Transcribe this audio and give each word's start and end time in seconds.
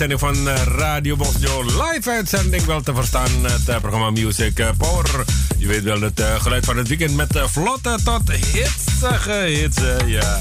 uitzending 0.00 0.36
van 0.36 0.48
eh, 0.48 0.62
Radio 0.78 1.16
Bosjo. 1.16 1.62
Live 1.62 2.10
uitzending 2.10 2.64
wel 2.64 2.80
te 2.80 2.94
verstaan. 2.94 3.30
Het 3.42 3.68
uh, 3.68 3.76
programma 3.76 4.10
Music 4.10 4.58
eh, 4.58 4.68
Power. 4.78 5.24
Je 5.58 5.66
weet 5.66 5.82
wel 5.82 6.00
het 6.00 6.22
geluid 6.38 6.64
van 6.64 6.76
het 6.76 6.88
weekend 6.88 7.14
met 7.16 7.38
vlotte 7.44 7.98
tot 8.04 8.32
hitsige 8.32 9.32
hits. 9.32 9.76
ja. 10.06 10.40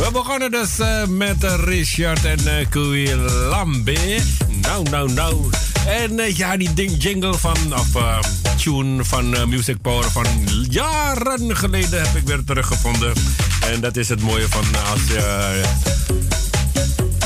We 0.00 0.08
begonnen 0.12 0.50
dus 0.50 0.70
met 1.08 1.44
Richard 1.64 2.24
en 2.24 2.38
uh, 2.72 3.48
Lambe. 3.48 4.18
Nou, 4.60 4.88
nou, 4.90 5.12
nou. 5.12 5.50
En 5.86 6.36
ja, 6.36 6.56
die 6.56 6.72
ding 6.74 7.02
jingle 7.02 7.34
van, 7.34 7.74
of 7.74 7.88
tune 8.56 9.04
van 9.04 9.48
Music 9.48 9.80
Power 9.82 10.10
van 10.10 10.26
jaren 10.70 11.56
geleden 11.56 12.00
heb 12.00 12.16
ik 12.16 12.26
weer 12.26 12.44
teruggevonden. 12.44 13.12
En 13.72 13.80
dat 13.80 13.96
is 13.96 14.08
het 14.08 14.22
mooie 14.22 14.48
van 14.48 14.64
als 14.92 15.00
je 15.08 16.47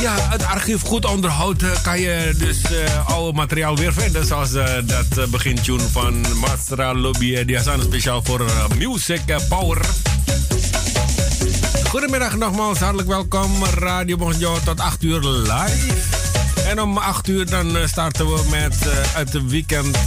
ja, 0.02 0.16
het 0.30 0.44
archief 0.44 0.82
goed 0.82 1.04
onderhoudt, 1.04 1.82
kan 1.82 2.00
je 2.00 2.34
dus 2.38 2.60
uh, 3.08 3.30
materiaal 3.32 3.76
weer 3.76 3.92
vinden. 3.92 4.26
Zoals 4.26 4.52
uh, 4.52 4.64
dat 4.84 5.30
begintune 5.30 5.82
van 5.92 6.20
Mastra 6.40 6.94
Lobby. 6.94 7.26
Is 7.26 7.62
speciaal 7.82 8.22
voor 8.24 8.44
Music 8.78 9.20
Power. 9.48 9.80
Goedemiddag 11.88 12.36
nogmaals, 12.36 12.78
hartelijk 12.78 13.08
welkom. 13.08 13.64
Radio 13.64 14.16
Bonjour 14.16 14.62
tot 14.62 14.80
8 14.80 15.02
uur 15.02 15.20
live. 15.20 15.94
En 16.68 16.80
om 16.80 16.98
8 16.98 17.28
uur 17.28 17.50
dan 17.50 17.76
starten 17.84 18.26
we 18.26 18.40
met 18.50 18.76
het 19.14 19.46
weekend 19.46 19.98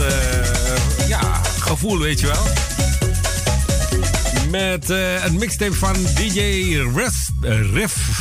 ja, 1.07 1.41
gevoel, 1.59 1.99
weet 1.99 2.19
je 2.19 2.27
wel. 2.27 2.43
Met 4.49 4.89
een 5.25 5.37
mixtape 5.37 5.73
van 5.73 5.95
DJ 6.15 6.39
Riff, 6.95 7.29
Riff 7.73 8.14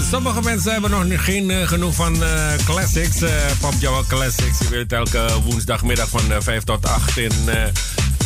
Sommige 0.10 0.42
mensen 0.42 0.72
hebben 0.72 0.90
nog 0.90 1.26
geen 1.26 1.50
uh, 1.50 1.68
genoeg 1.68 1.96
van 1.96 2.16
uh, 2.16 2.54
classics. 2.66 3.22
Uh, 3.22 3.30
Pop 3.60 3.74
Java 3.80 4.02
Classics. 4.08 4.60
Je 4.60 4.70
weet 4.70 4.94
elke 4.94 5.28
woensdagmiddag 5.44 6.10
van 6.10 6.22
5 6.40 6.64
tot 6.64 6.86
8 6.86 7.18
in 7.18 7.32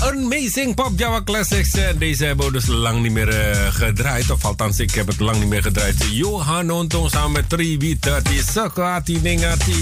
Amazing 0.02 0.76
Pop 0.76 0.92
Java 0.96 1.22
Classics. 1.24 1.72
Deze 1.98 2.26
hebben 2.26 2.46
we 2.46 2.52
dus 2.52 2.66
lang 2.66 3.02
niet 3.02 3.12
meer 3.12 3.34
gedraaid. 3.72 4.32
Of 4.32 4.46
althans, 4.46 4.80
ik 4.80 4.92
heb 4.92 5.08
het 5.08 5.20
lang 5.20 5.40
niet 5.40 5.48
meer 5.48 5.62
gedraaid. 5.62 5.96
Johan 6.12 6.72
Onton 6.72 7.10
samen 7.10 7.32
met 7.32 7.50
Trivi 7.50 8.00
Tati 8.00 8.42
Sakati 8.52 9.20
Ningati. 9.22 9.76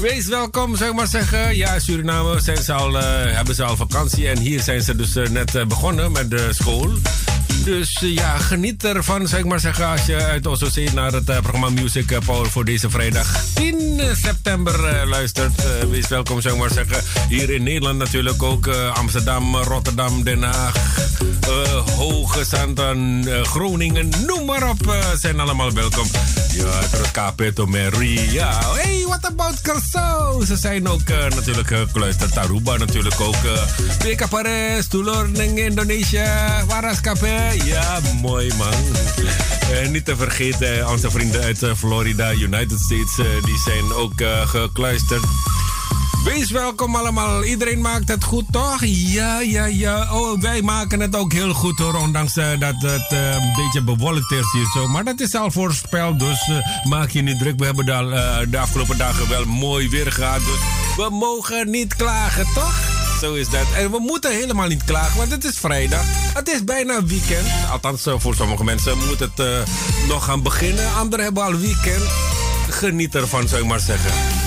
Wees 0.00 0.26
welkom, 0.26 0.76
zou 0.76 0.90
ik 0.90 0.96
maar 0.96 1.06
zeggen. 1.06 1.56
Ja, 1.56 1.78
Suriname 1.78 2.40
zijn 2.40 2.62
ze 2.62 2.72
al, 2.72 2.92
hebben 2.94 3.54
ze 3.54 3.64
al 3.64 3.76
vakantie. 3.76 4.28
En 4.28 4.38
hier 4.38 4.62
zijn 4.62 4.82
ze 4.82 4.96
dus 4.96 5.14
net 5.30 5.68
begonnen 5.68 6.12
met 6.12 6.30
de 6.30 6.48
school. 6.52 6.90
Dus 7.64 8.02
eh, 8.02 8.14
ja, 8.14 8.38
geniet 8.38 8.84
ervan, 8.84 9.28
zou 9.28 9.42
ik 9.42 9.48
maar 9.48 9.60
zeggen, 9.60 9.86
als 9.86 10.06
je 10.06 10.16
uit 10.16 10.46
Oslo 10.46 10.68
naar 10.94 11.12
het 11.12 11.28
uh, 11.28 11.38
programma 11.38 11.68
Music 11.68 12.10
eh, 12.10 12.18
Power 12.24 12.50
voor 12.50 12.64
deze 12.64 12.90
vrijdag 12.90 13.44
10 13.54 14.00
september 14.22 15.06
luistert. 15.06 15.62
wees 15.90 16.08
welkom, 16.08 16.40
zou 16.40 16.54
ik 16.54 16.60
maar 16.60 16.70
zeggen. 16.70 17.04
Hier 17.28 17.50
in 17.50 17.62
Nederland 17.62 17.98
natuurlijk 17.98 18.42
ook 18.42 18.66
Amsterdam, 18.92 19.56
Rotterdam, 19.56 20.22
Den 20.24 20.42
Haag, 20.42 20.96
Hoge 21.96 22.44
Zanden, 22.44 23.24
Groningen, 23.46 24.10
noem 24.26 24.44
maar 24.44 24.68
op, 24.68 24.96
zijn 25.18 25.40
allemaal 25.40 25.72
welkom. 25.72 26.06
Ja, 26.52 27.64
Mary. 27.66 28.32
Ja, 28.32 28.60
hey, 28.74 29.04
what 29.06 29.26
about 29.26 29.60
Curaçao? 29.62 30.46
Ze 30.46 30.56
zijn 30.56 30.88
ook 30.88 31.08
natuurlijk 31.08 31.68
gekluisterd. 31.68 32.36
Aruba 32.36 32.76
natuurlijk 32.76 33.20
ook. 33.20 33.36
Uh, 33.44 34.28
Paris, 34.28 34.86
Tulorning, 34.86 35.58
Indonesië, 35.58 36.24
Waraskape. 36.66 37.51
Ja, 37.54 38.00
mooi 38.20 38.52
man. 38.58 38.72
En 39.72 39.92
niet 39.92 40.04
te 40.04 40.16
vergeten, 40.16 40.88
onze 40.90 41.10
vrienden 41.10 41.42
uit 41.42 41.62
eh, 41.62 41.74
Florida, 41.74 42.32
United 42.32 42.80
States, 42.80 43.18
eh, 43.18 43.44
die 43.44 43.58
zijn 43.64 43.92
ook 43.92 44.12
gekluisterd. 44.44 45.22
Wees 46.24 46.50
welkom 46.50 46.96
allemaal. 46.96 47.44
Iedereen 47.44 47.80
maakt 47.80 48.08
het 48.08 48.24
goed, 48.24 48.44
toch? 48.50 48.84
Ja, 48.84 49.40
ja, 49.40 49.64
ja. 49.64 50.08
Oh, 50.12 50.40
wij 50.40 50.62
maken 50.62 51.00
het 51.00 51.16
ook 51.16 51.32
heel 51.32 51.52
goed 51.52 51.78
hoor. 51.78 51.94
Ondanks 51.94 52.34
dat 52.34 52.74
het 52.78 53.10
een 53.10 53.52
beetje 53.56 53.82
bewolkt 53.84 54.30
is 54.30 54.52
hier 54.52 54.66
zo. 54.74 54.88
Maar 54.88 55.04
dat 55.04 55.20
is 55.20 55.34
al 55.34 55.50
voorspeld, 55.50 56.18
dus 56.18 56.50
maak 56.84 57.10
je 57.10 57.22
niet 57.22 57.38
druk. 57.38 57.58
We 57.58 57.64
hebben 57.64 57.86
de, 57.86 58.46
de 58.50 58.58
afgelopen 58.58 58.98
dagen 58.98 59.28
wel 59.28 59.44
mooi 59.44 59.88
weer 59.88 60.12
gehad. 60.12 60.40
Dus 60.40 60.96
we 60.96 61.08
mogen 61.10 61.70
niet 61.70 61.96
klagen, 61.96 62.46
toch? 62.54 63.01
Zo 63.22 63.34
is 63.34 63.48
dat. 63.48 63.66
En 63.76 63.90
we 63.90 63.98
moeten 63.98 64.32
helemaal 64.32 64.68
niet 64.68 64.84
klagen, 64.84 65.16
want 65.16 65.30
het 65.30 65.44
is 65.44 65.58
vrijdag. 65.58 66.02
Het 66.34 66.48
is 66.48 66.64
bijna 66.64 67.04
weekend. 67.04 67.46
Althans, 67.70 68.02
voor 68.16 68.34
sommige 68.34 68.64
mensen 68.64 68.98
moet 68.98 69.18
het 69.18 69.66
nog 70.08 70.24
gaan 70.24 70.42
beginnen. 70.42 70.94
Anderen 70.94 71.24
hebben 71.24 71.42
al 71.42 71.56
weekend. 71.56 72.04
Geniet 72.68 73.14
ervan, 73.14 73.48
zou 73.48 73.62
ik 73.62 73.68
maar 73.68 73.80
zeggen. 73.80 74.41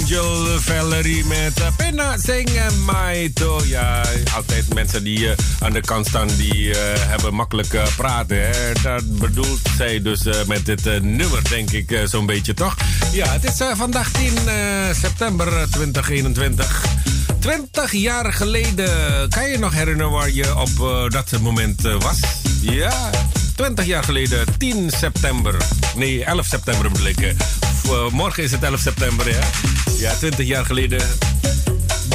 Angel 0.00 0.60
Valerie 0.60 1.24
met 1.24 1.60
uh, 1.60 1.66
Penna 1.76 2.16
Sing 2.18 2.48
en 2.48 2.84
Maito. 2.84 3.60
Ja, 3.64 4.02
altijd 4.34 4.74
mensen 4.74 5.04
die 5.04 5.28
aan 5.60 5.72
de 5.72 5.80
kant 5.80 6.06
staan, 6.06 6.28
die 6.36 6.74
hebben 6.98 7.34
makkelijk 7.34 7.78
praten. 7.96 8.36
Hè? 8.36 8.72
Dat 8.82 9.18
bedoelt 9.18 9.60
zij 9.76 10.02
dus 10.02 10.22
met 10.46 10.66
dit 10.66 11.02
nummer, 11.02 11.48
denk 11.48 11.70
ik, 11.70 12.00
zo'n 12.04 12.26
beetje, 12.26 12.54
toch? 12.54 12.76
Ja, 13.12 13.32
het 13.32 13.44
is 13.44 13.76
vandaag 13.76 14.10
10 14.10 14.32
september 15.00 15.68
2021. 15.70 16.84
20 17.38 17.92
jaar 17.92 18.32
geleden, 18.32 19.28
kan 19.28 19.50
je 19.50 19.58
nog 19.58 19.72
herinneren 19.72 20.12
waar 20.12 20.30
je 20.30 20.58
op 20.58 21.10
dat 21.10 21.40
moment 21.40 21.82
was? 21.82 22.18
Ja, 22.60 23.10
20 23.56 23.84
jaar 23.84 24.04
geleden, 24.04 24.46
10 24.58 24.90
september. 24.90 25.56
Nee, 25.96 26.24
11 26.24 26.46
september 26.46 26.90
bedoel 26.90 27.06
ik. 27.06 27.34
Morgen 28.10 28.42
is 28.42 28.50
het 28.50 28.62
11 28.62 28.80
september, 28.80 29.30
ja. 29.30 29.40
Ja, 30.02 30.14
20 30.14 30.46
jaar 30.46 30.64
geleden 30.64 31.00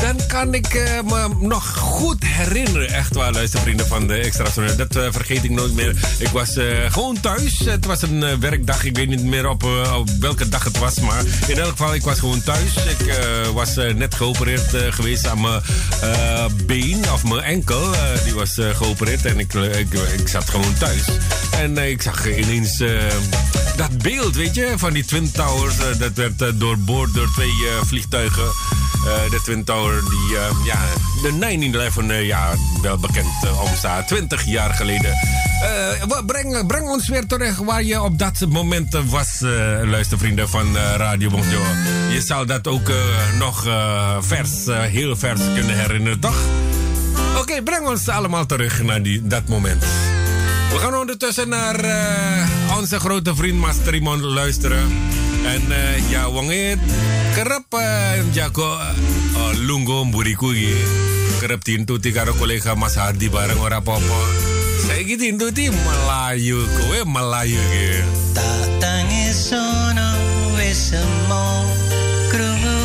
dan 0.02 0.28
kan 0.28 0.54
ik 0.54 0.74
uh, 0.74 1.02
me 1.02 1.28
nog 1.40 1.78
goed 1.78 2.24
herinneren. 2.26 2.90
Echt 2.90 3.16
waar, 3.16 3.32
luistervrienden 3.32 3.88
van 3.88 4.08
de 4.08 4.14
Extra 4.14 4.46
Dat 4.78 4.96
uh, 4.96 5.08
vergeet 5.12 5.44
ik 5.44 5.50
nooit 5.50 5.74
meer. 5.74 5.96
Ik 6.18 6.28
was 6.28 6.58
uh, 6.58 6.92
gewoon 6.92 7.20
thuis. 7.20 7.60
Het 7.60 7.86
was 7.86 8.02
een 8.02 8.40
werkdag. 8.40 8.84
Ik 8.84 8.98
weet 8.98 9.08
niet 9.08 9.24
meer 9.24 9.50
op, 9.50 9.64
op, 9.94 10.10
welke 10.20 10.50
dag 10.50 10.64
het 10.64 10.78
was. 10.78 11.00
Maar 11.00 11.24
in 11.48 11.58
elk 11.58 11.70
geval, 11.70 11.94
ik 11.94 12.04
was 12.04 12.20
gewoon 12.20 12.44
thuis. 12.44 12.76
Ik 12.76 13.14
was 13.54 13.76
net 13.76 14.16
geopereerd 14.16 14.76
geweest 14.90 15.28
aan 15.28 15.42
mijn 15.42 15.62
been 16.66 17.12
of 17.14 17.24
mijn 17.24 17.42
enkel. 17.42 17.92
die 18.24 18.34
was 18.34 18.58
geopereerd 18.74 19.26
en 19.26 19.40
ik, 19.40 19.54
ik, 19.54 19.94
ik, 19.94 20.28
zat 20.28 20.50
gewoon 20.50 20.74
thuis. 20.78 21.04
En 21.52 21.78
ik 21.78 22.02
zag 22.02 22.38
ineens 22.38 22.84
dat 23.78 23.98
beeld, 23.98 24.36
weet 24.36 24.56
je, 24.56 24.74
van 24.76 24.94
die 24.94 25.06
Twin 25.06 25.32
Towers. 25.32 25.76
dat 25.98 26.14
werd 26.14 26.60
doorboord 26.60 27.14
door 27.14 27.30
twee 27.34 27.52
vliegtuigen. 27.86 28.46
de 29.30 29.40
Twin 29.44 29.64
Towers 29.64 30.06
die 30.10 30.36
uh, 30.36 30.66
ja, 30.66 30.80
de 31.22 31.92
9-11, 32.02 32.06
uh, 32.06 32.26
ja, 32.26 32.54
wel 32.82 32.98
bekend 32.98 33.44
uh, 33.44 33.62
omstaat. 33.62 34.08
20 34.08 34.46
jaar 34.46 34.74
geleden. 34.74 35.14
breng, 36.26 36.68
breng 36.68 36.88
ons 36.88 37.08
weer 37.08 37.28
terug 37.28 37.58
waar 37.58 37.84
je 37.84 38.02
op 38.02 38.20
dat 38.20 38.46
moment 38.50 38.98
was, 39.06 39.40
luistervrienden 39.84 40.50
van 40.50 40.78
Radio 40.78 41.30
Bonjour. 41.30 41.68
Je 42.12 42.22
zou 42.22 42.46
dat 42.46 42.68
ook 42.68 42.92
nog 43.40 43.68
vers, 44.20 44.66
heel 44.68 45.16
vers 45.16 45.42
kunnen 45.54 45.78
herinneren, 45.78 46.20
toch? 46.20 46.38
Oké, 47.38 47.62
breng 47.62 47.88
ons 47.88 48.10
allemaal 48.10 48.46
terug 48.46 48.84
naar 48.84 49.02
die, 49.02 49.28
dat 49.28 49.48
moment. 49.48 49.86
We 50.72 50.78
gaan 50.80 50.96
ondertussen 50.96 51.50
naar 51.50 51.80
onze 52.78 53.00
grote 53.00 53.36
vriend 53.36 53.60
Master 53.60 53.92
Rimon 53.92 54.22
luisteren. 54.22 54.92
En 55.46 55.62
uh, 55.70 56.10
ja, 56.10 56.32
wangeet 56.32 56.78
kerap 57.34 57.74
uh, 57.74 58.34
jago 58.34 58.78
uh, 58.78 58.88
lungo 59.66 60.06
mburiku 60.06 60.54
ye. 60.54 60.84
Kerap 61.40 61.64
tintuti 61.64 62.12
karo 62.12 62.34
kolega 62.34 62.76
Mas 62.76 62.96
Hardi 62.96 63.30
bareng 63.30 63.60
ora 63.60 63.78
apa-apa. 63.78 64.20
Saya 64.88 65.06
gitu 65.06 65.24
tintuti 65.24 65.70
Melayu, 65.70 66.66
kowe 66.78 67.00
Melayu 67.06 67.62
ge. 67.72 68.04
Tak 68.34 68.82
tangis 68.82 69.50
sono 69.54 70.10
wis 70.58 70.90
semo 70.92 71.64
krungu. 72.34 72.82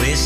Wis 0.00 0.20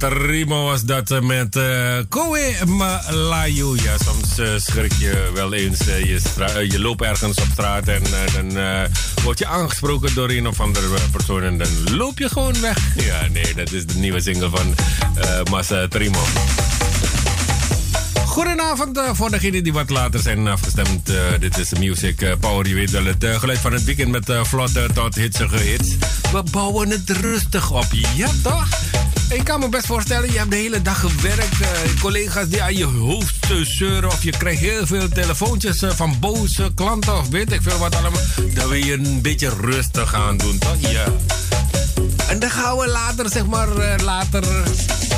Trimo 0.00 0.64
was 0.64 0.82
dat 0.82 1.20
met 1.22 1.56
uh, 1.56 1.98
Koe 2.08 2.54
Malayu. 2.66 3.78
Ja, 3.82 3.96
soms 4.04 4.38
uh, 4.38 4.48
schrik 4.56 4.92
je 4.92 5.30
wel 5.34 5.52
eens. 5.52 5.88
Uh, 5.88 6.04
je, 6.04 6.20
je, 6.68 6.80
loopt 6.80 7.02
ergens 7.02 7.38
op 7.38 7.46
straat 7.52 7.88
en 7.88 8.02
dan 8.32 8.62
word 9.22 9.38
je 9.38 9.46
aangesproken 9.46 10.14
door 10.14 10.30
een 10.30 10.46
of 10.46 10.60
andere 10.60 10.86
persoon 11.10 11.42
en 11.42 11.58
dan 11.58 11.96
loop 11.96 12.18
je 12.18 12.28
gewoon 12.28 12.60
weg. 12.60 12.78
Ja, 12.96 13.26
nee, 13.32 13.54
dat 13.54 13.72
is 13.72 13.86
de 13.86 13.94
nieuwe 13.98 14.20
single 14.20 14.50
van 14.50 14.74
Mas 15.50 15.66
Trimo. 15.88 16.22
Goedenavond 18.26 19.00
voor 19.12 19.30
degenen 19.30 19.62
die 19.62 19.72
wat 19.72 19.90
later 19.90 20.20
zijn 20.20 20.48
afgestemd. 20.48 21.12
dit 21.40 21.58
is 21.58 21.72
Music 21.78 22.36
Power. 22.40 22.68
Je 22.68 22.74
weet 22.74 22.90
wel, 22.90 23.04
het 23.04 23.24
geluid 23.24 23.58
van 23.58 23.72
het 23.72 23.84
weekend 23.84 24.10
met 24.10 24.32
vlotte 24.42 24.88
tot 24.94 25.14
hitsige 25.14 25.56
hits. 25.56 25.96
We 26.32 26.42
bouwen 26.50 26.90
het 26.90 27.10
rustig 27.10 27.70
op. 27.70 27.86
Ja, 28.14 28.28
toch? 28.42 28.79
Ik 29.30 29.44
kan 29.44 29.60
me 29.60 29.68
best 29.68 29.86
voorstellen, 29.86 30.32
je 30.32 30.38
hebt 30.38 30.50
de 30.50 30.56
hele 30.56 30.82
dag 30.82 31.00
gewerkt. 31.00 31.60
Uh, 31.60 31.68
collega's 32.00 32.48
die 32.48 32.62
aan 32.62 32.76
je 32.76 32.84
hoofd 32.84 33.34
zeuren. 33.62 34.08
Of 34.08 34.22
je 34.22 34.30
krijgt 34.30 34.60
heel 34.60 34.86
veel 34.86 35.08
telefoontjes 35.08 35.82
uh, 35.82 35.90
van 35.90 36.18
boze 36.20 36.70
klanten. 36.74 37.18
Of 37.18 37.28
weet 37.28 37.52
ik 37.52 37.62
veel 37.62 37.78
wat 37.78 37.94
allemaal. 37.94 38.20
Dan 38.54 38.68
wil 38.68 38.84
je 38.84 38.92
een 38.92 39.22
beetje 39.22 39.48
rustig 39.60 40.10
gaan 40.10 40.36
doen, 40.36 40.58
toch? 40.58 40.76
Ja. 40.78 41.04
En 42.28 42.38
dan 42.38 42.50
gaan 42.50 42.76
we 42.76 42.88
later, 42.88 43.30
zeg 43.30 43.46
maar, 43.46 43.68
later, 44.02 44.44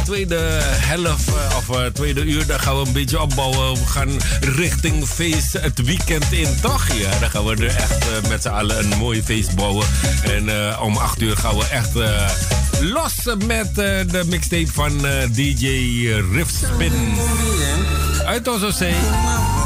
tweede 0.05 0.61
helft 0.62 1.29
of 1.57 1.90
tweede 1.92 2.20
uur, 2.20 2.46
dan 2.46 2.61
gaan 2.61 2.81
we 2.81 2.87
een 2.87 2.92
beetje 2.92 3.20
opbouwen. 3.20 3.75
We 3.75 3.87
gaan 3.87 4.20
richting 4.40 5.07
feest 5.07 5.53
het 5.53 5.85
weekend 5.85 6.33
in, 6.33 6.61
toch? 6.61 6.92
Ja, 6.92 7.18
dan 7.18 7.31
gaan 7.31 7.44
we 7.44 7.57
er 7.57 7.77
echt 7.77 8.29
met 8.29 8.42
z'n 8.42 8.48
allen 8.48 8.79
een 8.79 8.98
mooi 8.98 9.22
feest 9.22 9.55
bouwen. 9.55 9.87
En 10.22 10.79
om 10.79 10.96
acht 10.96 11.20
uur 11.20 11.37
gaan 11.37 11.57
we 11.57 11.64
echt 11.64 11.92
los 12.83 13.14
met 13.47 13.68
uh, 13.68 13.75
de 13.75 14.23
mixtape 14.27 14.73
van 14.73 15.05
uh, 15.05 15.11
DJ 15.33 15.66
Riffspin. 16.33 16.92
Uit 18.25 18.49
Ozosee. 18.49 18.95
kon 18.95 19.62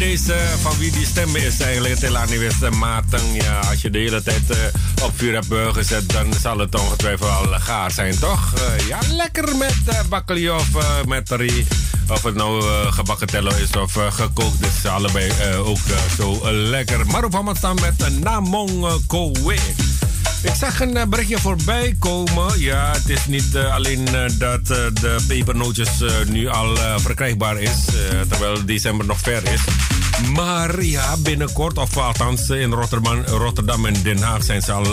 deze, 0.00 0.36
van 0.60 0.78
wie 0.78 0.90
die 0.90 1.06
stem 1.06 1.36
is 1.36 1.60
eigenlijk. 1.60 1.94
Telani 1.94 2.38
wist 2.38 2.70
Maarten. 2.70 3.32
Ja, 3.32 3.58
als 3.58 3.80
je 3.80 3.90
de 3.90 3.98
hele 3.98 4.22
tijd 4.22 4.42
uh, 4.50 4.56
op 5.04 5.12
vuur 5.14 5.34
hebt 5.34 5.74
gezet, 5.74 6.08
dan 6.12 6.32
zal 6.40 6.58
het 6.58 6.74
ongetwijfeld 6.74 7.30
al 7.30 7.46
gaar 7.58 7.90
zijn, 7.90 8.18
toch? 8.18 8.52
Uh, 8.54 8.88
ja, 8.88 8.98
lekker 9.10 9.56
met 9.56 9.74
uh, 10.28 10.54
of 10.56 10.66
met 11.06 11.26
tari. 11.26 11.66
Of 12.08 12.22
het 12.22 12.34
nou 12.34 12.62
gebakken 12.92 13.26
tello 13.26 13.50
is 13.50 13.70
of 13.70 13.92
gekookt 13.92 14.60
is, 14.60 14.86
allebei 14.86 15.32
ook 15.64 15.78
zo 16.16 16.52
lekker. 16.52 17.06
Maar 17.06 17.24
op 17.24 17.34
allemaal 17.34 17.54
staan 17.54 17.76
met 17.80 18.20
Namong 18.20 19.06
Kowe. 19.06 19.56
Ik 20.42 20.54
zag 20.58 20.80
een 20.80 21.08
berichtje 21.08 21.38
voorbij 21.38 21.96
komen. 21.98 22.60
Ja, 22.60 22.90
het 22.92 23.08
is 23.08 23.26
niet 23.26 23.56
alleen 23.56 24.08
dat 24.38 24.66
de 24.66 25.16
pepernootjes 25.26 25.90
nu 26.28 26.48
al 26.48 26.76
verkrijgbaar 26.96 27.60
is, 27.60 27.84
terwijl 28.28 28.64
december 28.64 29.06
nog 29.06 29.18
ver 29.18 29.52
is. 29.52 29.60
Maar 30.28 30.84
ja, 30.84 31.16
binnenkort, 31.16 31.78
of 31.78 31.96
althans 31.96 32.48
in 32.48 32.72
Rotterdam, 32.72 33.24
Rotterdam 33.24 33.86
en 33.86 34.02
Den 34.02 34.22
Haag 34.22 34.44
zijn 34.44 34.62
ze 34.62 34.72
al, 34.72 34.92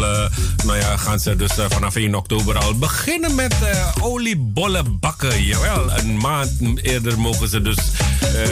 nou 0.66 0.78
ja, 0.80 0.98
gaan 0.98 1.20
ze 1.20 1.36
dus 1.36 1.52
vanaf 1.70 1.96
1 1.96 2.16
oktober 2.16 2.58
al 2.58 2.78
beginnen 2.78 3.36
met 3.36 3.56
oliebollen 4.02 5.00
bakken. 5.00 5.44
Jawel, 5.44 5.92
een 5.92 6.18
maand 6.18 6.52
eerder 6.82 7.20
mogen 7.20 7.48
ze 7.48 7.62
dus 7.62 7.78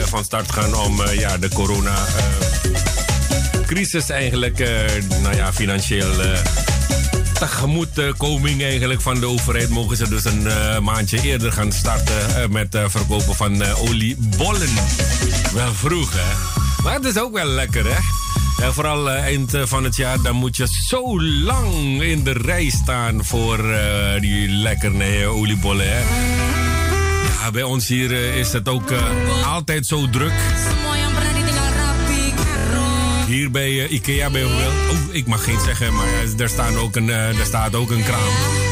van 0.04 0.24
start 0.24 0.52
gaan 0.52 0.74
om 0.74 1.02
ja, 1.10 1.38
de 1.38 1.48
corona 1.48 1.94
crisis 3.66 4.10
eigenlijk, 4.10 4.58
nou 5.22 5.36
ja, 5.36 5.52
financieel 5.52 6.12
tegemoetkoming 7.38 8.62
eigenlijk 8.62 9.00
van 9.00 9.20
de 9.20 9.26
overheid 9.26 9.68
mogen 9.68 9.96
ze 9.96 10.08
dus 10.08 10.24
een 10.24 10.46
maandje 10.82 11.22
eerder 11.22 11.52
gaan 11.52 11.72
starten 11.72 12.52
met 12.52 12.74
uh, 12.74 12.84
verkopen 12.88 13.34
van 13.34 13.64
oliebollen. 13.64 14.70
Wel 15.52 15.74
vroeg, 15.74 16.12
hè? 16.12 16.55
Maar 16.86 16.94
het 16.94 17.04
is 17.04 17.18
ook 17.18 17.32
wel 17.32 17.46
lekker, 17.46 17.84
hè? 17.84 17.98
En 18.64 18.74
vooral 18.74 19.10
eind 19.10 19.52
van 19.62 19.84
het 19.84 19.96
jaar, 19.96 20.22
dan 20.22 20.36
moet 20.36 20.56
je 20.56 20.66
zo 20.86 21.22
lang 21.22 22.02
in 22.02 22.24
de 22.24 22.32
rij 22.32 22.70
staan 22.70 23.24
voor 23.24 23.56
die 24.20 24.48
lekkere 24.48 25.26
oliebollen, 25.26 25.86
hè? 25.88 26.00
Ja, 27.42 27.50
bij 27.50 27.62
ons 27.62 27.88
hier 27.88 28.10
is 28.12 28.52
het 28.52 28.68
ook 28.68 28.90
altijd 29.44 29.86
zo 29.86 30.10
druk. 30.10 30.32
Hier 33.26 33.50
bij 33.50 33.88
Ikea 33.88 34.30
bijvoorbeeld. 34.30 34.72
Oh, 34.90 35.14
ik 35.14 35.26
mag 35.26 35.44
geen 35.44 35.60
zeggen, 35.60 35.94
maar 35.94 36.06
er, 36.38 36.48
staan 36.48 36.76
ook 36.76 36.96
een, 36.96 37.08
er 37.08 37.46
staat 37.46 37.74
ook 37.74 37.90
een 37.90 38.04
kraam. 38.04 38.65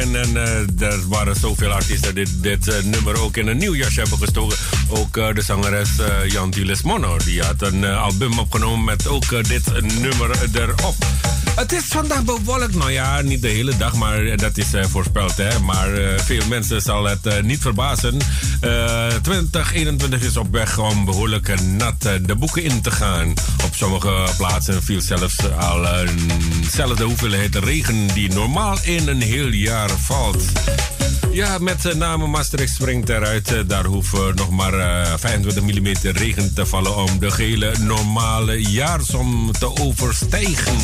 En 0.00 0.36
er 0.78 1.08
waren 1.08 1.36
zoveel 1.36 1.72
artiesten 1.72 2.14
die 2.14 2.40
dit 2.40 2.84
nummer 2.84 3.20
ook 3.20 3.36
in 3.36 3.46
een 3.46 3.56
nieuw 3.56 3.74
jasje 3.74 4.00
hebben 4.00 4.18
gestoken. 4.18 4.56
Ook 4.88 5.14
de 5.14 5.42
zangeres 5.42 5.90
Jan 6.28 6.50
Diles 6.50 6.82
Mono. 6.82 7.16
Die 7.24 7.42
had 7.42 7.62
een 7.62 7.84
album 7.84 8.38
opgenomen 8.38 8.84
met 8.84 9.06
ook 9.06 9.48
dit 9.48 9.82
nummer 10.00 10.30
erop. 10.54 11.05
Het 11.56 11.72
is 11.72 11.84
vandaag 11.84 12.24
bewolkt. 12.24 12.74
Nou 12.74 12.92
ja, 12.92 13.20
niet 13.20 13.42
de 13.42 13.48
hele 13.48 13.76
dag, 13.76 13.94
maar 13.94 14.36
dat 14.36 14.56
is 14.56 14.66
voorspeld. 14.80 15.36
Hè? 15.36 15.58
Maar 15.58 15.88
veel 16.16 16.46
mensen 16.48 16.80
zal 16.80 17.04
het 17.04 17.42
niet 17.42 17.60
verbazen. 17.60 18.18
2021 19.22 20.22
is 20.22 20.36
op 20.36 20.52
weg 20.52 20.78
om 20.78 21.04
behoorlijk 21.04 21.60
nat 21.60 22.02
de 22.02 22.34
boeken 22.38 22.62
in 22.62 22.80
te 22.80 22.90
gaan. 22.90 23.28
Op 23.64 23.74
sommige 23.74 24.28
plaatsen 24.36 24.82
viel 24.82 25.00
zelfs 25.00 25.50
al 25.58 25.86
eenzelfde 26.62 27.04
hoeveelheid 27.04 27.54
regen 27.54 28.06
die 28.06 28.32
normaal 28.32 28.78
in 28.82 29.08
een 29.08 29.22
heel 29.22 29.48
jaar 29.48 29.90
valt. 29.90 30.42
Ja, 31.36 31.58
met 31.58 31.94
name 31.94 32.26
Maastricht 32.26 32.74
springt 32.74 33.08
eruit. 33.08 33.68
Daar 33.68 33.84
hoeft 33.84 34.34
nog 34.34 34.50
maar 34.50 34.72
25 35.18 35.62
mm 35.62 35.94
regen 36.12 36.54
te 36.54 36.66
vallen 36.66 36.96
om 36.96 37.18
de 37.18 37.30
gele 37.30 37.72
normale 37.80 38.62
jaarsom 38.62 39.52
te 39.52 39.76
overstijgen. 39.80 40.76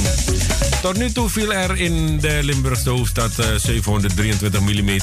Tot 0.83 0.97
nu 0.97 1.13
toe 1.13 1.29
viel 1.29 1.53
er 1.53 1.77
in 1.77 2.21
de 2.21 2.39
Limburgse 2.43 2.91
hoofdstad 2.91 3.33
723 3.57 4.61
mm. 4.61 4.99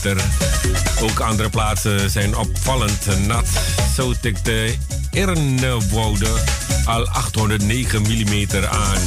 Ook 1.02 1.20
andere 1.20 1.50
plaatsen 1.50 2.10
zijn 2.10 2.38
opvallend 2.38 3.28
nat. 3.28 3.48
Zo 3.96 4.14
tikte 4.22 4.76
Ernewoude 5.12 6.28
al 6.86 7.08
809 7.08 8.02
mm 8.02 8.48
aan. 8.70 9.02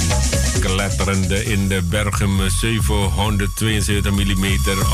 Kletterende 0.61 1.45
in 1.45 1.68
de 1.68 1.82
bergen 1.82 2.51
772 2.61 4.12
mm 4.12 4.45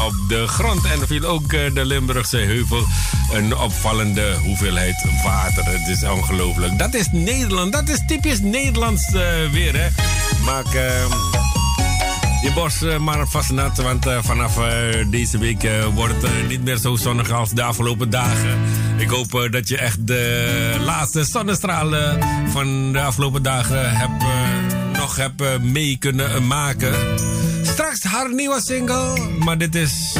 op 0.06 0.14
de 0.28 0.46
grond. 0.46 0.84
En 0.84 1.06
viel 1.06 1.24
ook 1.24 1.37
eh, 1.46 1.74
de 1.74 1.84
Limburgse 1.84 2.36
heuvel 2.36 2.86
een 3.32 3.56
opvallende 3.56 4.34
hoeveelheid 4.42 5.04
water. 5.24 5.64
Het 5.64 5.88
is 5.88 6.08
ongelooflijk. 6.08 6.78
Dat 6.78 6.94
is 6.94 7.08
Nederland. 7.12 7.72
Dat 7.72 7.88
is 7.88 8.02
typisch 8.06 8.40
Nederlands 8.40 9.12
uh, 9.14 9.22
weer, 9.52 9.76
hè. 9.76 9.88
Maak... 10.44 10.74
Uh, 10.74 10.82
je 12.42 12.52
borst 12.54 12.82
uh, 12.82 12.98
maar 12.98 13.28
vast 13.28 13.50
nat, 13.50 13.76
want 13.76 14.06
vanaf 14.20 14.58
deze 15.10 15.38
week 15.38 15.68
wordt 15.94 16.22
het 16.22 16.48
niet 16.48 16.64
meer 16.64 16.76
zo 16.76 16.96
zonnig 16.96 17.30
als 17.30 17.50
de 17.50 17.62
afgelopen 17.62 18.10
dagen. 18.10 18.58
Ik 18.96 19.08
hoop 19.08 19.48
dat 19.50 19.68
je 19.68 19.78
echt 19.78 20.06
de 20.06 20.76
laatste 20.80 21.24
zonnestralen 21.24 22.18
van 22.50 22.92
de 22.92 23.00
afgelopen 23.00 23.42
dagen 23.42 23.96
hebt, 23.96 24.24
nog 24.92 25.16
hebt 25.16 25.62
mee 25.62 25.96
kunnen 25.96 26.46
maken. 26.46 26.94
Straks 27.62 28.02
haar 28.02 28.34
nieuwe 28.34 28.60
single, 28.60 29.28
maar 29.38 29.58
dit 29.58 29.74
is... 29.74 30.16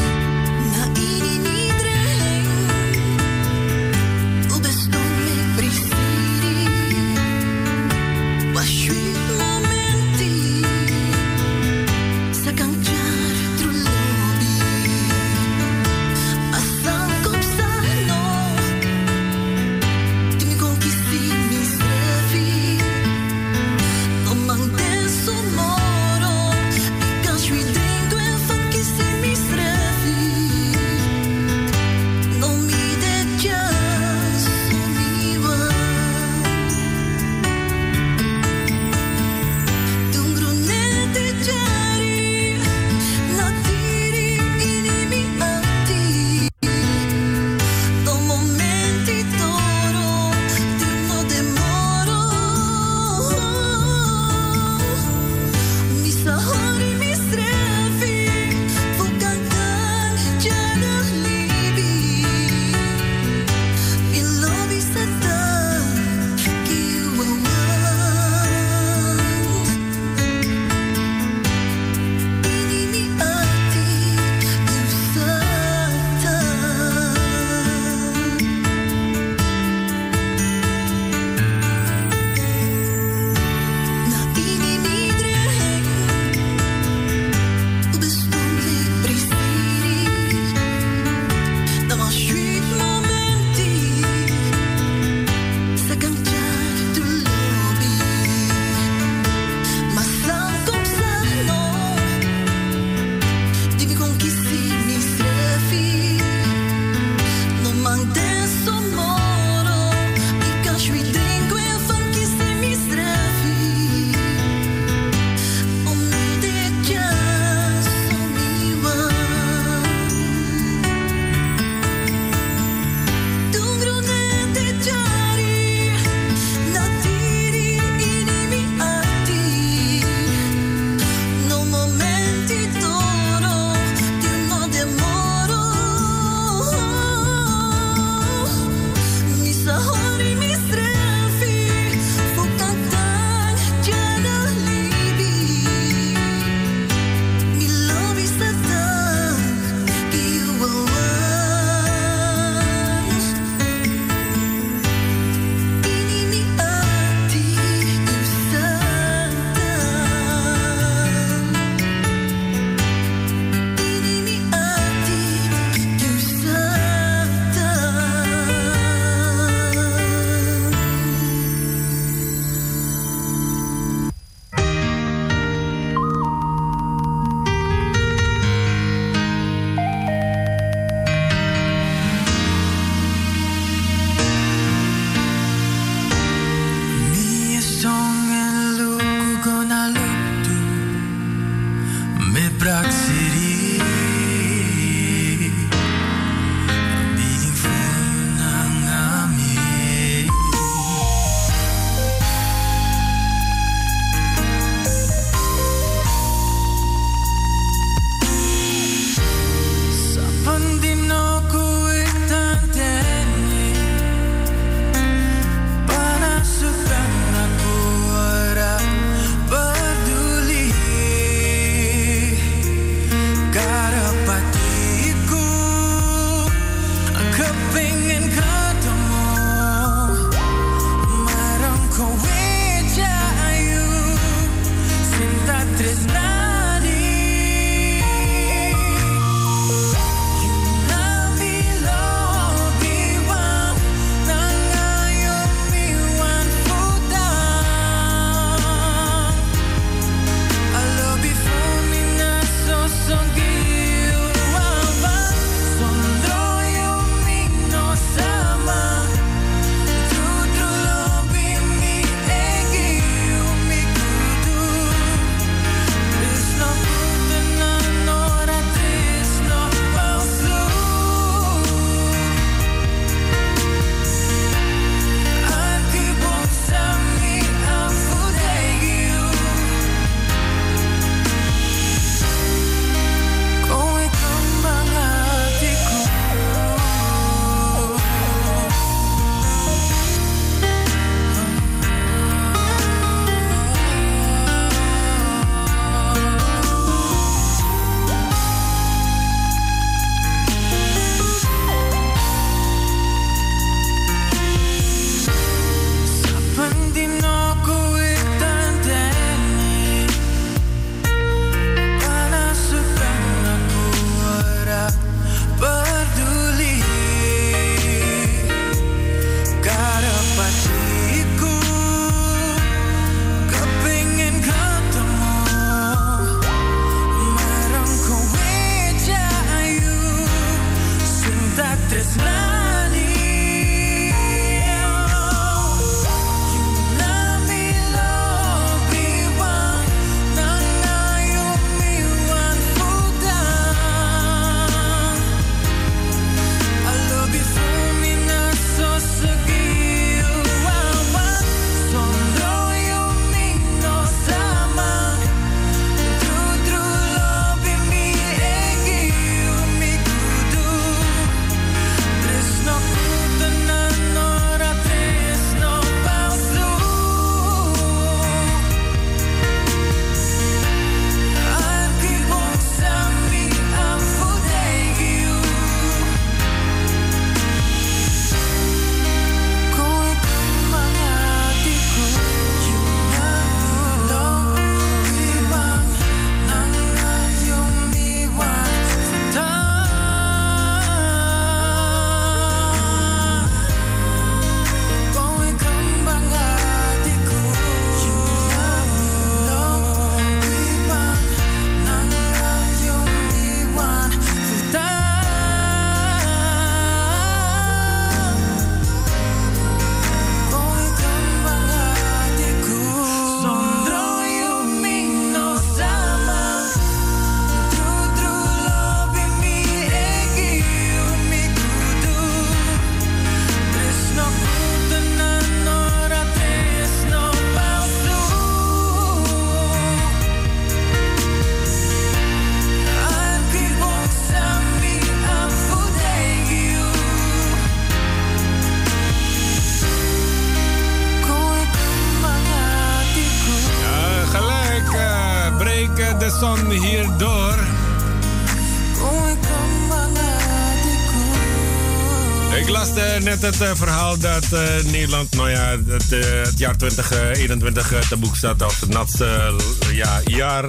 verhaal 453.58 454.18
dat 454.18 454.44
uh, 454.52 454.60
Nederland, 454.84 455.34
nou 455.34 455.50
ja, 455.50 455.76
het, 455.86 456.10
het 456.48 456.58
jaar 456.58 456.76
2021 456.76 458.08
te 458.08 458.16
boek 458.16 458.36
staat 458.36 458.62
als 458.62 458.80
het 458.80 458.88
natste 458.88 459.54
ja, 459.92 460.20
jaar. 460.24 460.64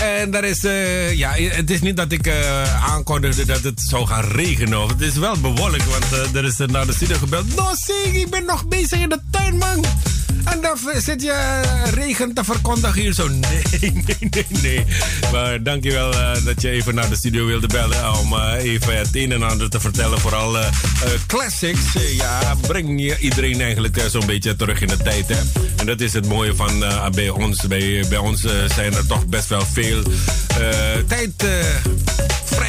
En 0.00 0.30
daar 0.30 0.44
is, 0.44 0.60
ja, 1.14 1.32
het 1.32 1.70
is 1.70 1.80
niet 1.80 1.96
dat 1.96 2.12
ik 2.12 2.30
aankondigde 2.88 3.44
dat 3.44 3.62
het 3.62 3.80
zou 3.80 4.06
gaan 4.06 4.24
regenen. 4.24 4.88
Het 4.88 5.00
is 5.00 5.16
wel 5.16 5.40
bewolkt, 5.40 5.84
want 5.84 6.34
er 6.34 6.44
is 6.44 6.56
naar 6.56 6.86
de 6.86 6.92
studio 6.92 7.16
gebeld. 7.16 7.56
No, 7.56 7.70
zie, 7.74 8.20
ik 8.20 8.30
ben 8.30 8.44
nog 8.44 8.66
bezig 8.66 9.00
in 9.00 9.08
de 9.08 9.18
tuin, 9.30 9.56
man. 9.56 9.84
En 10.52 10.60
dan 10.60 10.78
zit 11.00 11.22
je 11.22 11.60
regen 11.94 12.34
te 12.34 12.44
verkondigen 12.44 13.00
hier 13.00 13.12
zo. 13.12 13.28
Nee, 13.28 13.62
nee, 13.80 14.16
nee, 14.30 14.46
nee. 14.62 14.84
Maar 15.32 15.62
dankjewel 15.62 16.12
uh, 16.12 16.44
dat 16.44 16.62
je 16.62 16.70
even 16.70 16.94
naar 16.94 17.08
de 17.08 17.16
studio 17.16 17.46
wilde 17.46 17.66
bellen 17.66 18.18
om 18.18 18.32
uh, 18.32 18.54
even 18.58 18.98
het 18.98 19.08
een 19.12 19.32
en 19.32 19.42
ander 19.42 19.70
te 19.70 19.80
vertellen. 19.80 20.20
Vooral 20.20 20.56
classics. 21.26 21.92
ja, 22.16 22.56
breng 22.60 23.00
je 23.00 23.18
iedereen 23.18 23.60
eigenlijk 23.60 24.04
zo'n 24.10 24.26
beetje 24.26 24.56
terug 24.56 24.80
in 24.80 24.88
de 24.88 24.96
tijd. 24.96 25.28
Hè? 25.28 25.38
En 25.76 25.86
dat 25.86 26.00
is 26.00 26.12
het 26.12 26.26
mooie 26.26 26.54
van 26.54 26.84
bij 27.14 27.28
ons. 27.28 27.66
Bij, 27.66 28.04
bij 28.08 28.18
ons 28.18 28.40
zijn 28.74 28.94
er 28.94 29.06
toch 29.06 29.26
best 29.26 29.48
wel 29.48 29.66
veel 29.72 30.02
tijd 31.06 31.44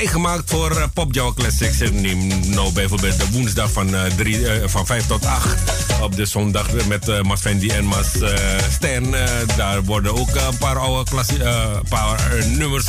vrijgemaakt 0.08 0.50
voor 0.50 0.90
Pop 0.94 1.14
Java 1.14 1.34
Classics. 1.34 1.92
Neem 1.92 2.28
nou 2.50 2.74
bijvoorbeeld 2.74 3.20
de 3.20 3.32
woensdag 3.32 3.72
van, 3.72 3.96
drie, 4.18 4.46
van 4.66 4.86
5 4.86 5.08
tot 5.08 5.26
8. 5.26 5.56
Op 6.02 6.16
de 6.16 6.26
zondag 6.26 6.68
met 6.88 7.08
uh, 7.08 7.22
Masvendi 7.22 7.70
en 7.70 7.86
Mas 7.86 8.08
Stern. 8.72 9.16
Daar 9.58 9.84
worden 9.84 10.16
ook 10.16 10.36
een 10.36 10.58
paar 10.58 10.78
oude 10.78 11.12
paar, 11.90 12.46
nummers, 12.48 12.86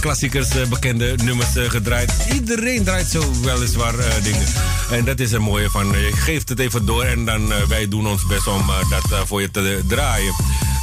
klassiekers, 0.00 0.48
bekende 0.68 1.14
nummers 1.24 1.48
gedraaid. 1.54 2.12
Iedereen 2.32 2.84
draait 2.84 3.06
zo 3.06 3.40
weliswaar 3.42 3.94
dingen. 4.22 4.46
En 4.90 5.04
dat 5.04 5.20
is 5.20 5.30
het 5.30 5.40
mooie 5.40 5.70
van, 5.70 5.86
je 5.86 6.12
geeft 6.14 6.48
het 6.48 6.58
even 6.58 6.86
door 6.86 7.04
en 7.04 7.24
dan 7.24 7.52
wij 7.68 7.88
doen 7.88 8.06
ons 8.06 8.26
best 8.26 8.46
om 8.46 8.66
dat 8.88 9.26
voor 9.26 9.40
je 9.40 9.50
te 9.50 9.80
draaien. 9.88 10.34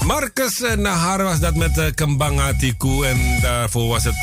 Marcus 0.05 0.61
Nahar 0.77 1.23
was 1.23 1.39
dat 1.39 1.55
met 1.55 1.91
Kembanga 1.95 2.53
Tiku 2.59 3.03
en 3.03 3.17
daarvoor 3.41 3.87
was 3.87 4.03
het 4.03 4.21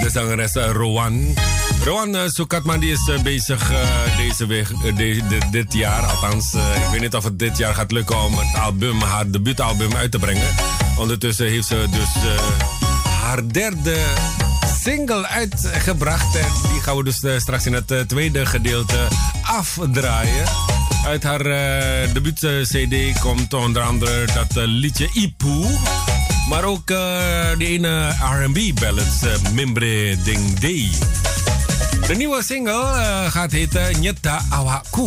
de 0.00 0.10
zangeres 0.10 0.52
Rowan. 0.52 1.34
Rowan 1.84 2.14
uh, 2.14 2.20
Sukatman 2.26 2.80
die 2.80 2.92
is 2.92 3.08
uh, 3.08 3.22
bezig 3.22 3.72
deze 4.16 4.46
week, 4.46 4.68
dit 5.50 5.72
jaar. 5.72 6.02
Althans, 6.02 6.54
ik 6.54 6.90
weet 6.90 7.00
niet 7.00 7.14
of 7.14 7.24
het 7.24 7.38
dit 7.38 7.58
jaar 7.58 7.74
gaat 7.74 7.92
lukken 7.92 8.24
om 8.24 8.38
het 8.38 8.60
album, 8.60 9.00
haar 9.00 9.30
debuutalbum 9.30 9.96
uit 9.96 10.10
te 10.10 10.18
brengen. 10.18 10.48
Ondertussen 10.98 11.46
heeft 11.46 11.66
ze 11.66 11.86
dus 11.90 12.08
haar 13.20 13.52
derde 13.52 13.96
single 14.82 15.26
uitgebracht. 15.26 16.36
En 16.36 16.52
die 16.72 16.80
gaan 16.80 16.96
we 16.96 17.04
dus 17.04 17.40
straks 17.42 17.66
in 17.66 17.72
het 17.72 18.08
tweede 18.08 18.46
gedeelte 18.46 19.08
afdraaien. 19.42 20.48
Uit 21.06 21.22
haar 21.22 21.42
debuut-CD 22.12 23.20
komt 23.20 23.54
onder 23.54 23.82
andere 23.82 24.24
dat 24.34 24.66
liedje 24.66 25.08
Ipu. 25.12 25.66
Maar 26.48 26.64
ook 26.64 26.90
uh, 26.90 26.96
de 27.58 27.66
ene 27.66 28.08
R&B 28.08 28.80
ballads, 28.80 29.22
uh, 29.24 29.52
Mimbre 29.52 30.16
Ding 30.24 30.58
Day. 30.58 30.90
De 32.06 32.14
nieuwe 32.14 32.42
single 32.42 32.82
uh, 32.82 33.30
gaat 33.30 33.52
heten 33.52 34.00
Nyeta 34.00 34.44
Awaku. 34.48 35.04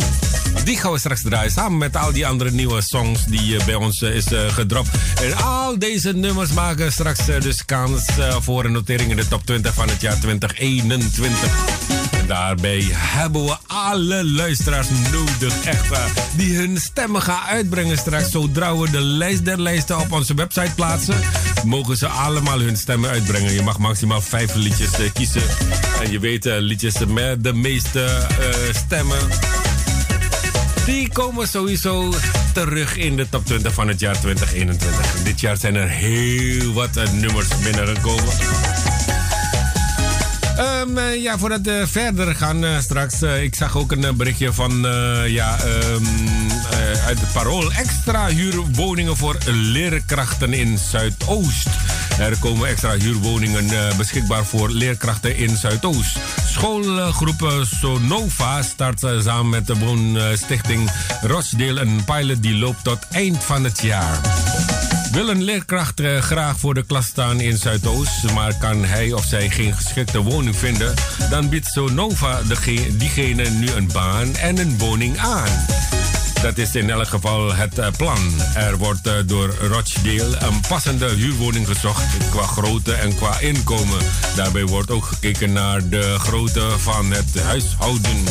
Die 0.64 0.76
gaan 0.76 0.92
we 0.92 0.98
straks 0.98 1.22
draaien 1.22 1.50
samen 1.50 1.78
met 1.78 1.96
al 1.96 2.12
die 2.12 2.26
andere 2.26 2.50
nieuwe 2.50 2.82
songs 2.82 3.24
die 3.24 3.64
bij 3.64 3.74
ons 3.74 4.02
is 4.02 4.26
gedropt. 4.48 4.88
En 5.22 5.36
al 5.36 5.78
deze 5.78 6.12
nummers 6.12 6.52
maken 6.52 6.92
straks 6.92 7.24
dus 7.26 7.64
kans 7.64 8.04
voor 8.40 8.64
een 8.64 8.72
notering 8.72 9.10
in 9.10 9.16
de 9.16 9.28
top 9.28 9.46
20 9.46 9.74
van 9.74 9.88
het 9.88 10.00
jaar 10.00 10.18
2021. 10.20 11.93
Daarbij 12.26 12.86
hebben 12.90 13.44
we 13.44 13.56
alle 13.66 14.24
luisteraars 14.24 14.86
nodig, 15.12 15.64
echt 15.64 15.88
waar. 15.88 16.10
Die 16.36 16.56
hun 16.56 16.76
stemmen 16.76 17.22
gaan 17.22 17.42
uitbrengen 17.42 17.98
straks. 17.98 18.30
Zodra 18.30 18.76
we 18.76 18.90
de 18.90 19.00
lijst 19.00 19.44
der 19.44 19.60
lijsten 19.60 19.98
op 19.98 20.12
onze 20.12 20.34
website 20.34 20.74
plaatsen, 20.74 21.20
mogen 21.64 21.96
ze 21.96 22.06
allemaal 22.06 22.60
hun 22.60 22.76
stemmen 22.76 23.10
uitbrengen. 23.10 23.52
Je 23.52 23.62
mag 23.62 23.78
maximaal 23.78 24.20
vijf 24.20 24.54
liedjes 24.54 24.90
kiezen. 25.12 25.42
En 26.02 26.10
je 26.10 26.18
weet, 26.18 26.44
liedjes 26.44 26.94
met 27.06 27.44
de 27.44 27.52
meeste 27.52 28.26
stemmen 28.84 29.18
die 30.86 31.08
komen 31.08 31.48
sowieso 31.48 32.12
terug 32.52 32.96
in 32.96 33.16
de 33.16 33.28
top 33.28 33.46
20 33.46 33.74
van 33.74 33.88
het 33.88 34.00
jaar 34.00 34.20
2021. 34.20 35.22
Dit 35.22 35.40
jaar 35.40 35.56
zijn 35.56 35.74
er 35.74 35.88
heel 35.88 36.72
wat 36.72 37.12
nummers 37.12 37.48
binnengekomen. 37.62 38.32
Um, 40.88 40.98
ja, 40.98 41.38
voordat 41.38 41.60
we 41.62 41.84
verder 41.86 42.34
gaan 42.34 42.64
uh, 42.64 42.78
straks. 42.78 43.22
Uh, 43.22 43.42
ik 43.42 43.54
zag 43.54 43.76
ook 43.76 43.92
een 43.92 44.16
berichtje 44.16 44.52
van 44.52 44.86
ja, 45.26 45.58
um, 45.64 46.06
uit 47.06 47.20
het 47.20 47.32
parool. 47.32 47.72
Extra 47.72 48.26
huurwoningen 48.26 49.16
voor 49.16 49.36
leerkrachten 49.46 50.52
in 50.52 50.78
Zuidoost. 50.78 51.68
Er 52.18 52.38
komen 52.38 52.68
extra 52.68 52.96
huurwoningen 52.96 53.96
beschikbaar 53.96 54.44
voor 54.44 54.70
leerkrachten 54.70 55.36
in 55.36 55.56
Zuidoost. 55.56 56.18
Schoolgroep 56.50 57.66
Sonova 57.80 58.62
start 58.62 59.00
samen 59.00 59.48
met 59.48 59.66
de 59.66 59.78
woonstichting 59.78 60.90
Rochdale 61.22 61.80
een 61.80 62.04
pilot 62.04 62.42
die 62.42 62.54
loopt 62.54 62.84
tot 62.84 62.98
eind 63.10 63.44
van 63.44 63.64
het 63.64 63.80
jaar. 63.82 64.20
Wil 65.14 65.28
een 65.28 65.42
leerkracht 65.42 66.00
uh, 66.00 66.18
graag 66.18 66.58
voor 66.58 66.74
de 66.74 66.82
klas 66.82 67.06
staan 67.06 67.40
in 67.40 67.56
Zuidoost, 67.56 68.32
maar 68.32 68.54
kan 68.58 68.84
hij 68.84 69.12
of 69.12 69.24
zij 69.24 69.50
geen 69.50 69.74
geschikte 69.74 70.22
woning 70.22 70.56
vinden, 70.56 70.94
dan 71.30 71.48
biedt 71.48 71.66
Sonova 71.66 72.40
diegene 72.92 73.50
nu 73.50 73.70
een 73.70 73.90
baan 73.92 74.36
en 74.36 74.58
een 74.58 74.78
woning 74.78 75.18
aan. 75.18 75.66
Dat 76.42 76.58
is 76.58 76.74
in 76.74 76.90
elk 76.90 77.08
geval 77.08 77.54
het 77.54 77.78
uh, 77.78 77.86
plan. 77.96 78.32
Er 78.54 78.76
wordt 78.76 79.06
uh, 79.06 79.12
door 79.26 79.54
Rochdale 79.60 80.36
een 80.38 80.60
passende 80.68 81.08
huurwoning 81.08 81.66
gezocht 81.66 82.28
qua 82.30 82.46
grootte 82.46 82.92
en 82.92 83.14
qua 83.14 83.38
inkomen. 83.38 83.98
Daarbij 84.36 84.64
wordt 84.64 84.90
ook 84.90 85.04
gekeken 85.04 85.52
naar 85.52 85.88
de 85.88 86.16
grootte 86.18 86.78
van 86.78 87.12
het 87.12 87.42
huishouden. 87.42 88.24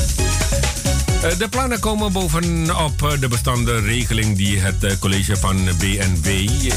Eh, 1.24 1.38
de 1.38 1.48
plannen 1.50 1.80
komen 1.80 2.12
bovenop 2.12 3.04
eh, 3.04 3.20
de 3.20 3.28
bestaande 3.28 3.80
regeling 3.80 4.38
die 4.38 4.60
het 4.60 4.84
eh, 4.84 4.92
college 5.00 5.38
van 5.38 5.56
BNW 5.78 6.28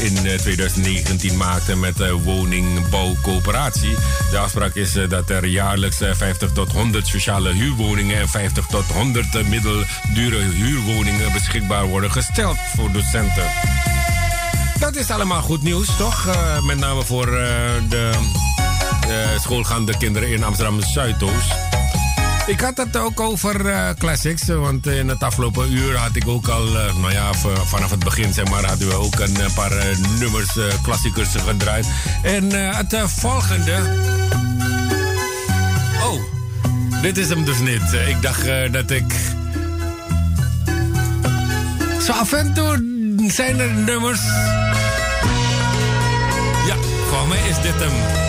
in 0.01 0.37
2019 0.37 1.37
maakte 1.37 1.75
met 1.75 1.97
de 1.97 2.11
woningbouwcoöperatie. 2.13 3.95
De 4.31 4.37
afspraak 4.37 4.75
is 4.75 4.93
dat 5.09 5.29
er 5.29 5.45
jaarlijks 5.45 5.97
50 5.97 6.51
tot 6.51 6.71
100 6.71 7.07
sociale 7.07 7.53
huurwoningen 7.53 8.19
en 8.19 8.29
50 8.29 8.65
tot 8.65 8.85
100 8.85 9.47
middeldure 9.49 10.39
huurwoningen 10.39 11.33
beschikbaar 11.33 11.85
worden 11.85 12.11
gesteld 12.11 12.57
voor 12.75 12.91
docenten. 12.91 13.51
Dat 14.79 14.95
is 14.95 15.09
allemaal 15.09 15.41
goed 15.41 15.61
nieuws, 15.61 15.97
toch? 15.97 16.27
met 16.63 16.77
name 16.77 17.03
voor 17.03 17.25
de 17.89 18.11
schoolgaande 19.39 19.97
kinderen 19.97 20.29
in 20.29 20.43
Amsterdam 20.43 20.81
Zuidoost. 20.81 21.55
Ik 22.47 22.59
had 22.59 22.77
het 22.77 22.97
ook 22.97 23.19
over 23.19 23.65
uh, 23.65 23.89
classics, 23.97 24.45
want 24.45 24.87
in 24.87 25.07
het 25.07 25.23
afgelopen 25.23 25.71
uur 25.71 25.97
had 25.97 26.15
ik 26.15 26.27
ook 26.27 26.47
al, 26.47 26.67
uh, 26.67 26.73
nou 26.73 27.11
ja, 27.11 27.33
vanaf 27.65 27.89
het 27.89 28.03
begin 28.03 28.33
zeg 28.33 28.49
maar, 28.49 28.65
hadden 28.65 28.87
we 28.87 28.93
ook 28.93 29.19
een 29.19 29.53
paar 29.55 29.71
uh, 29.71 29.97
nummers, 30.19 30.59
klassiekers 30.83 31.29
gedraaid. 31.47 31.85
En 32.23 32.51
het 32.75 32.95
volgende. 33.05 33.75
Oh, 36.03 36.21
dit 37.01 37.17
is 37.17 37.29
hem 37.29 37.45
dus 37.45 37.59
niet. 37.59 37.93
Ik 38.07 38.21
dacht 38.21 38.45
dat 38.71 38.91
ik. 38.91 39.15
Zo 42.05 42.11
af 42.11 42.33
en 42.33 42.53
toe 42.53 42.83
zijn 43.27 43.59
er 43.59 43.71
nummers. 43.71 44.21
Ja, 46.67 46.75
voor 47.09 47.27
mij 47.27 47.49
is 47.49 47.61
dit 47.61 47.75
hem. 47.79 48.26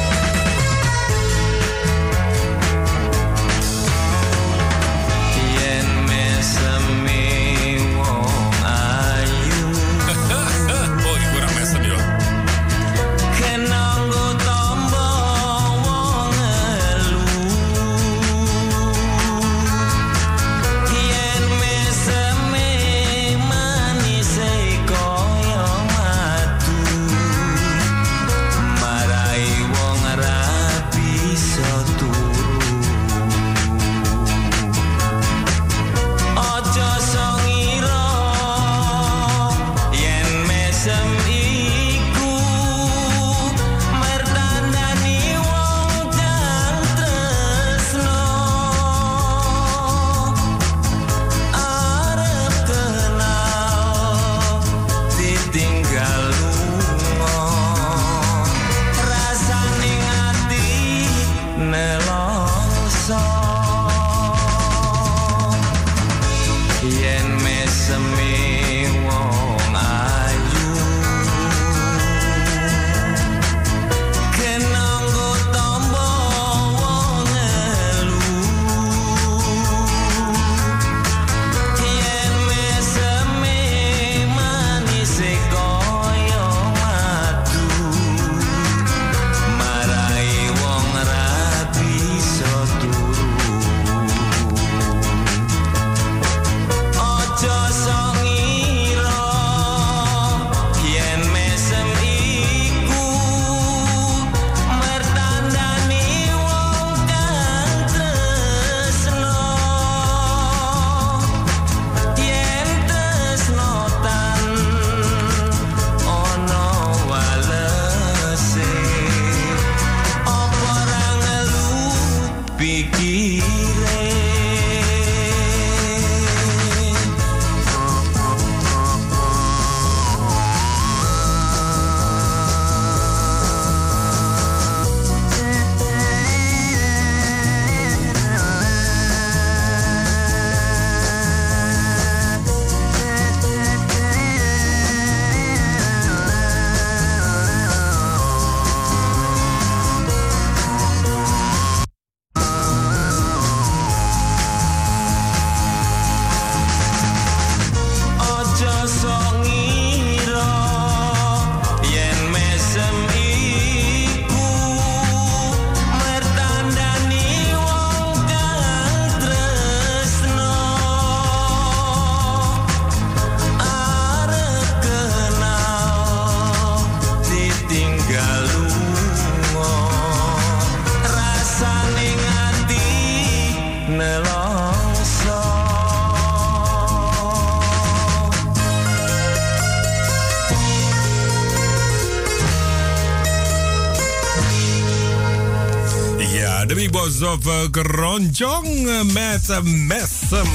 Uh, 199.49 199.61
Messem. 199.63 200.49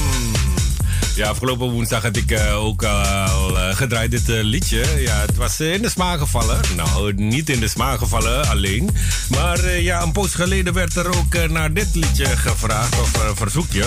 Ja, 1.14 1.28
afgelopen 1.28 1.70
woensdag 1.70 2.02
had 2.02 2.16
ik 2.16 2.30
uh, 2.30 2.64
ook 2.64 2.84
al 2.84 3.56
uh, 3.56 3.74
gedraaid 3.74 4.10
dit 4.10 4.28
uh, 4.28 4.42
liedje. 4.42 4.84
Ja, 4.98 5.20
het 5.20 5.36
was 5.36 5.60
in 5.60 5.82
de 5.82 5.88
smaak 5.88 6.18
gevallen. 6.18 6.60
Nou, 6.76 7.12
niet 7.12 7.50
in 7.50 7.60
de 7.60 7.68
smaak 7.68 7.98
gevallen 7.98 8.48
alleen. 8.48 8.90
Maar 9.28 9.70
ja, 9.70 10.02
een 10.02 10.12
poos 10.12 10.34
geleden 10.34 10.72
werd 10.72 10.96
er 10.96 11.18
ook 11.18 11.48
naar 11.48 11.72
dit 11.72 11.88
liedje 11.94 12.26
gevraagd, 12.26 13.00
of 13.00 13.10
verzoekje. 13.34 13.84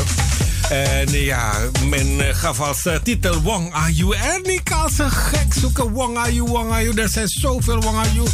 En 0.69 1.11
ja, 1.11 1.53
men 1.89 2.35
gaf 2.35 2.59
als 2.59 2.87
titel 3.03 3.41
Wong 3.41 3.73
Are 3.73 3.93
You. 3.93 4.15
En 4.15 4.53
ik 4.53 4.71
als 4.71 4.97
een 4.97 5.11
gek 5.11 5.53
zoeken 5.59 5.91
Wong 5.91 6.17
Are 6.17 6.33
You, 6.33 6.47
Wong 6.47 6.71
Are 6.71 6.83
You. 6.83 7.01
Er 7.01 7.09
zijn 7.09 7.27
zoveel 7.27 7.81
Wong 7.81 7.97
Are 7.97 8.13
You. 8.13 8.27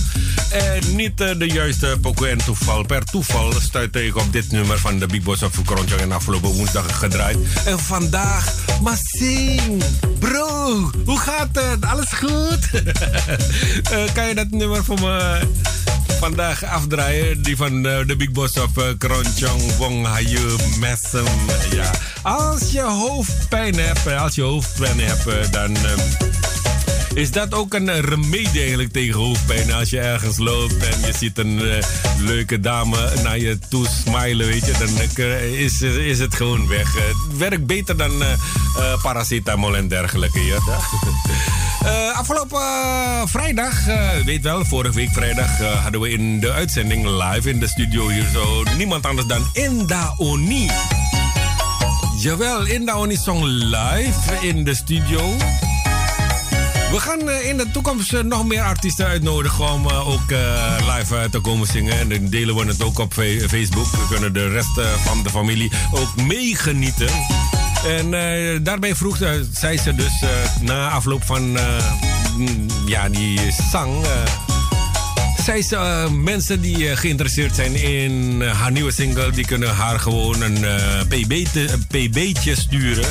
En 0.54 0.96
niet 0.96 1.18
de 1.18 1.48
juiste 1.48 1.98
pokoe 2.02 2.28
en 2.28 2.38
toeval. 2.38 2.84
Per 2.84 3.04
toeval 3.04 3.54
stuitte 3.60 4.06
ik 4.06 4.16
op 4.18 4.32
dit 4.32 4.52
nummer 4.52 4.80
van 4.80 5.00
de 5.00 5.06
Big 5.06 5.22
Boss 5.22 5.44
of 5.44 5.62
Kronjong 5.66 6.02
en 6.02 6.12
afgelopen 6.12 6.50
woensdag 6.50 7.00
gedraaid. 7.00 7.38
En 7.66 7.80
vandaag, 7.80 8.54
maar 8.82 8.98
zing. 9.02 9.84
Bro, 10.20 10.90
hoe 11.06 11.20
gaat 11.20 11.50
het? 11.52 11.86
Alles 11.86 12.12
goed? 12.12 12.70
kan 14.16 14.28
je 14.28 14.36
dat 14.36 14.50
nummer 14.50 14.84
voor 14.84 15.00
me 15.00 15.40
vandaag 16.20 16.64
afdraaien? 16.64 17.42
Die 17.42 17.58
van 17.58 17.82
de 17.82 18.14
Big 18.18 18.32
Boss 18.32 18.58
of 18.58 18.72
Kronjong, 18.98 19.76
Wong 19.78 20.06
Hayu 20.06 20.56
Messem. 20.80 21.26
Ja. 21.72 21.92
Als 22.22 22.72
je 22.72 22.82
hoofdpijn 22.82 23.80
hebt, 23.80 24.08
als 24.08 24.36
je 24.36 24.42
hoofdpijn 24.42 25.00
hebt, 25.00 25.54
dan 25.54 25.78
is 27.14 27.32
dat 27.32 27.54
ook 27.54 27.74
een 27.74 28.02
remedie 28.02 28.60
eigenlijk 28.60 28.92
tegen 28.92 29.14
hoofdpijn? 29.14 29.74
Als 29.74 29.90
je 29.90 30.00
ergens 30.00 30.38
loopt 30.38 30.78
en 30.78 31.00
je 31.06 31.14
ziet 31.18 31.38
een 31.38 31.60
uh, 31.60 31.76
leuke 32.20 32.60
dame 32.60 33.12
naar 33.24 33.40
je 33.40 33.60
toe 33.70 33.88
smilen, 33.88 34.48
weet 34.48 34.66
je, 34.66 34.72
dan 34.72 35.26
uh, 35.26 35.62
is, 35.62 35.82
is 35.82 36.20
het 36.20 36.36
gewoon 36.36 36.68
weg. 36.68 36.94
Het 36.94 37.38
werkt 37.38 37.66
beter 37.66 37.98
dan 37.98 38.22
uh, 38.22 38.28
paracetamol 39.02 39.78
en 39.78 39.88
dergelijke. 39.88 40.46
Ja? 40.46 40.58
afgelopen 42.14 42.62
vrijdag, 43.30 43.86
weet 44.26 44.42
wel, 44.42 44.66
vorige 44.66 44.96
week 44.96 45.12
vrijdag 45.12 45.58
hadden 45.58 46.02
we 46.02 46.10
in 46.10 46.40
de 46.40 46.52
uitzending 46.52 47.06
live 47.06 47.50
in 47.50 47.60
de 47.60 47.68
studio 47.68 48.08
hier 48.08 48.28
zo 48.34 48.64
niemand 48.78 49.06
anders 49.06 49.28
dan 49.28 49.50
Inda 49.54 50.14
Oni. 50.18 50.70
Jawel, 52.20 52.66
Inda 52.66 52.94
Oni 52.94 53.16
song 53.16 53.44
live 53.44 54.48
in 54.48 54.64
de 54.64 54.76
studio. 54.76 55.36
We 56.94 57.00
gaan 57.00 57.30
eh, 57.30 57.48
in 57.48 57.58
de 57.58 57.72
toekomst 57.72 58.14
eh, 58.14 58.22
nog 58.22 58.48
meer 58.48 58.62
artiesten 58.62 59.06
uitnodigen 59.06 59.72
om 59.72 59.90
eh, 59.90 60.08
ook 60.08 60.30
live 60.96 61.28
te 61.32 61.40
komen 61.40 61.68
zingen. 61.68 62.00
En 62.00 62.10
dan 62.10 62.30
delen 62.30 62.56
we 62.56 62.66
het 62.66 62.84
ook 62.84 63.00
op 63.00 63.14
Facebook. 63.48 63.92
We 63.92 64.06
kunnen 64.10 64.34
de 64.34 64.48
rest 64.48 64.82
van 64.98 65.24
de 65.24 65.30
familie 65.30 65.72
ook 65.92 66.16
meegenieten. 66.16 67.08
En 67.88 68.12
daarbij 68.64 68.96
vroeg 68.96 69.18
zei 69.52 69.78
ze 69.78 69.96
dus 69.96 70.24
na 70.62 70.90
afloop 70.90 71.26
van 71.26 71.52
mm, 72.38 72.68
ja, 72.86 73.10
die 73.10 73.40
zang 73.72 74.06
zij 75.44 75.62
ze 75.62 76.08
mensen 76.12 76.62
die 76.62 76.96
geïnteresseerd 76.96 77.56
zijn 77.56 77.76
in 77.76 78.42
haar 78.42 78.72
nieuwe 78.72 78.92
single, 78.92 79.32
die 79.32 79.46
kunnen 79.46 79.76
haar 79.76 80.00
gewoon 80.00 80.42
een 80.42 80.66
PB 81.08 81.46
een 81.56 81.88
pb'tje 81.88 82.56
sturen 82.56 83.06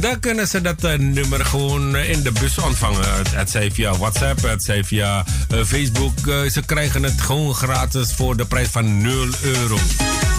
dan 0.00 0.20
kunnen 0.20 0.48
ze 0.48 0.60
dat 0.60 0.84
uh, 0.84 0.94
nummer 0.94 1.44
gewoon 1.44 1.96
in 1.96 2.22
de 2.22 2.32
bus 2.32 2.58
ontvangen. 2.58 3.04
Het 3.30 3.50
zij 3.50 3.70
via 3.70 3.96
WhatsApp, 3.96 4.42
het 4.42 4.62
zij 4.62 4.84
via 4.84 5.24
uh, 5.54 5.64
Facebook. 5.64 6.18
Ze 6.50 6.62
krijgen 6.66 7.02
het 7.02 7.20
gewoon 7.20 7.54
gratis 7.54 8.12
voor 8.12 8.36
de 8.36 8.44
prijs 8.44 8.68
van 8.68 9.02
0 9.02 9.28
euro. 9.42 9.78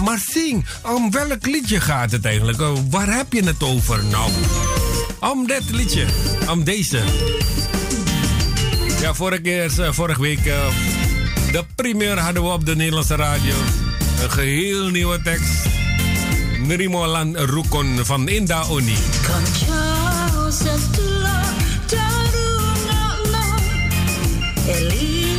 Maar 0.04 0.18
zing, 0.32 0.66
om 0.82 1.10
welk 1.10 1.46
liedje 1.46 1.80
gaat 1.80 2.10
het 2.10 2.24
eigenlijk? 2.24 2.58
waar 2.90 3.16
heb 3.16 3.32
je 3.32 3.44
het 3.44 3.62
over 3.62 4.04
nou? 4.04 4.30
Om 5.20 5.46
dit 5.46 5.70
liedje, 5.70 6.06
om 6.50 6.64
deze. 6.64 7.00
Ja, 9.00 9.14
vorige, 9.14 9.42
keer, 9.42 9.94
vorige 9.94 10.20
week, 10.20 10.44
de 11.52 11.64
primeur 11.74 12.18
hadden 12.18 12.42
we 12.42 12.48
op 12.48 12.66
de 12.66 12.76
Nederlandse 12.76 13.16
radio. 13.16 13.54
Een 14.22 14.30
geheel 14.30 14.88
nieuwe 14.88 15.22
tekst. 15.22 15.85
Nerimolan 16.66 17.36
Rukon 17.46 18.04
van 18.04 18.28
Inda 18.28 18.66
Oni. 18.68 18.98
Elio 24.66 25.35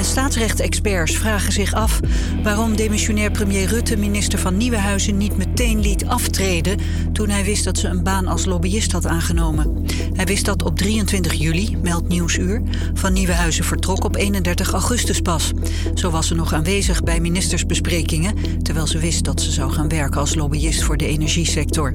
staatsrechtsexperts 0.00 1.16
vragen 1.16 1.52
zich 1.52 1.72
af 1.72 2.00
waarom 2.42 2.76
demissionair 2.76 3.30
premier 3.30 3.68
Rutte 3.68 3.96
minister 3.96 4.38
van 4.38 4.56
Nieuwenhuizen 4.56 5.16
niet 5.16 5.36
meteen 5.36 5.80
liet 5.80 6.06
aftreden 6.06 6.78
toen 7.12 7.28
hij 7.28 7.44
wist 7.44 7.64
dat 7.64 7.78
ze 7.78 7.88
een 7.88 8.02
baan 8.02 8.26
als 8.26 8.44
lobbyist 8.44 8.92
had 8.92 9.06
aangenomen. 9.06 9.84
Hij 10.12 10.24
wist 10.24 10.44
dat 10.44 10.62
op 10.62 10.76
23 10.76 11.32
juli, 11.32 11.76
meldt 11.82 12.08
Nieuwsuur. 12.08 12.62
Van 12.94 13.12
Nieuwenhuizen 13.12 13.64
vertrok 13.64 14.04
op 14.04 14.16
31 14.16 14.72
augustus 14.72 15.20
pas. 15.20 15.52
Zo 15.94 16.10
was 16.10 16.26
ze 16.26 16.34
nog 16.34 16.52
aanwezig 16.52 17.02
bij 17.02 17.20
ministersbesprekingen, 17.20 18.62
terwijl 18.62 18.86
ze 18.86 18.98
wist 18.98 19.24
dat 19.24 19.40
ze 19.40 19.50
zou 19.50 19.72
gaan 19.72 19.88
werken 19.88 20.20
als 20.20 20.34
lobbyist 20.34 20.82
voor 20.82 20.96
de 20.96 21.06
energiesector. 21.06 21.94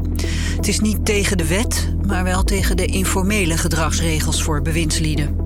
Het 0.56 0.68
is 0.68 0.80
niet 0.80 1.06
tegen 1.06 1.38
de 1.38 1.48
wet, 1.48 1.94
maar 2.08 2.24
wel 2.24 2.44
tegen 2.44 2.78
de 2.78 2.86
informele 2.86 3.58
gedragsregels 3.58 4.44
voor 4.44 4.62
bewindslieden. 4.62 5.45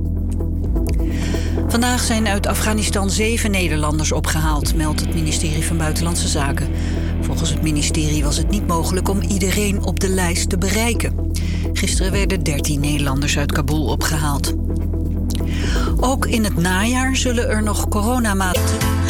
Vandaag 1.69 2.03
zijn 2.03 2.27
uit 2.27 2.47
Afghanistan 2.47 3.09
zeven 3.09 3.51
Nederlanders 3.51 4.11
opgehaald, 4.11 4.75
meldt 4.75 4.99
het 4.99 5.13
ministerie 5.13 5.65
van 5.65 5.77
Buitenlandse 5.77 6.27
Zaken. 6.27 6.69
Volgens 7.21 7.49
het 7.49 7.61
ministerie 7.61 8.23
was 8.23 8.37
het 8.37 8.49
niet 8.49 8.67
mogelijk 8.67 9.09
om 9.09 9.21
iedereen 9.21 9.83
op 9.83 9.99
de 9.99 10.09
lijst 10.09 10.49
te 10.49 10.57
bereiken. 10.57 11.31
Gisteren 11.73 12.11
werden 12.11 12.43
13 12.43 12.79
Nederlanders 12.79 13.37
uit 13.37 13.51
Kabul 13.51 13.85
opgehaald. 13.85 14.53
Ook 15.99 16.25
in 16.25 16.43
het 16.43 16.57
najaar 16.57 17.15
zullen 17.15 17.49
er 17.49 17.63
nog 17.63 17.87
coronamaatregelen. 17.87 19.08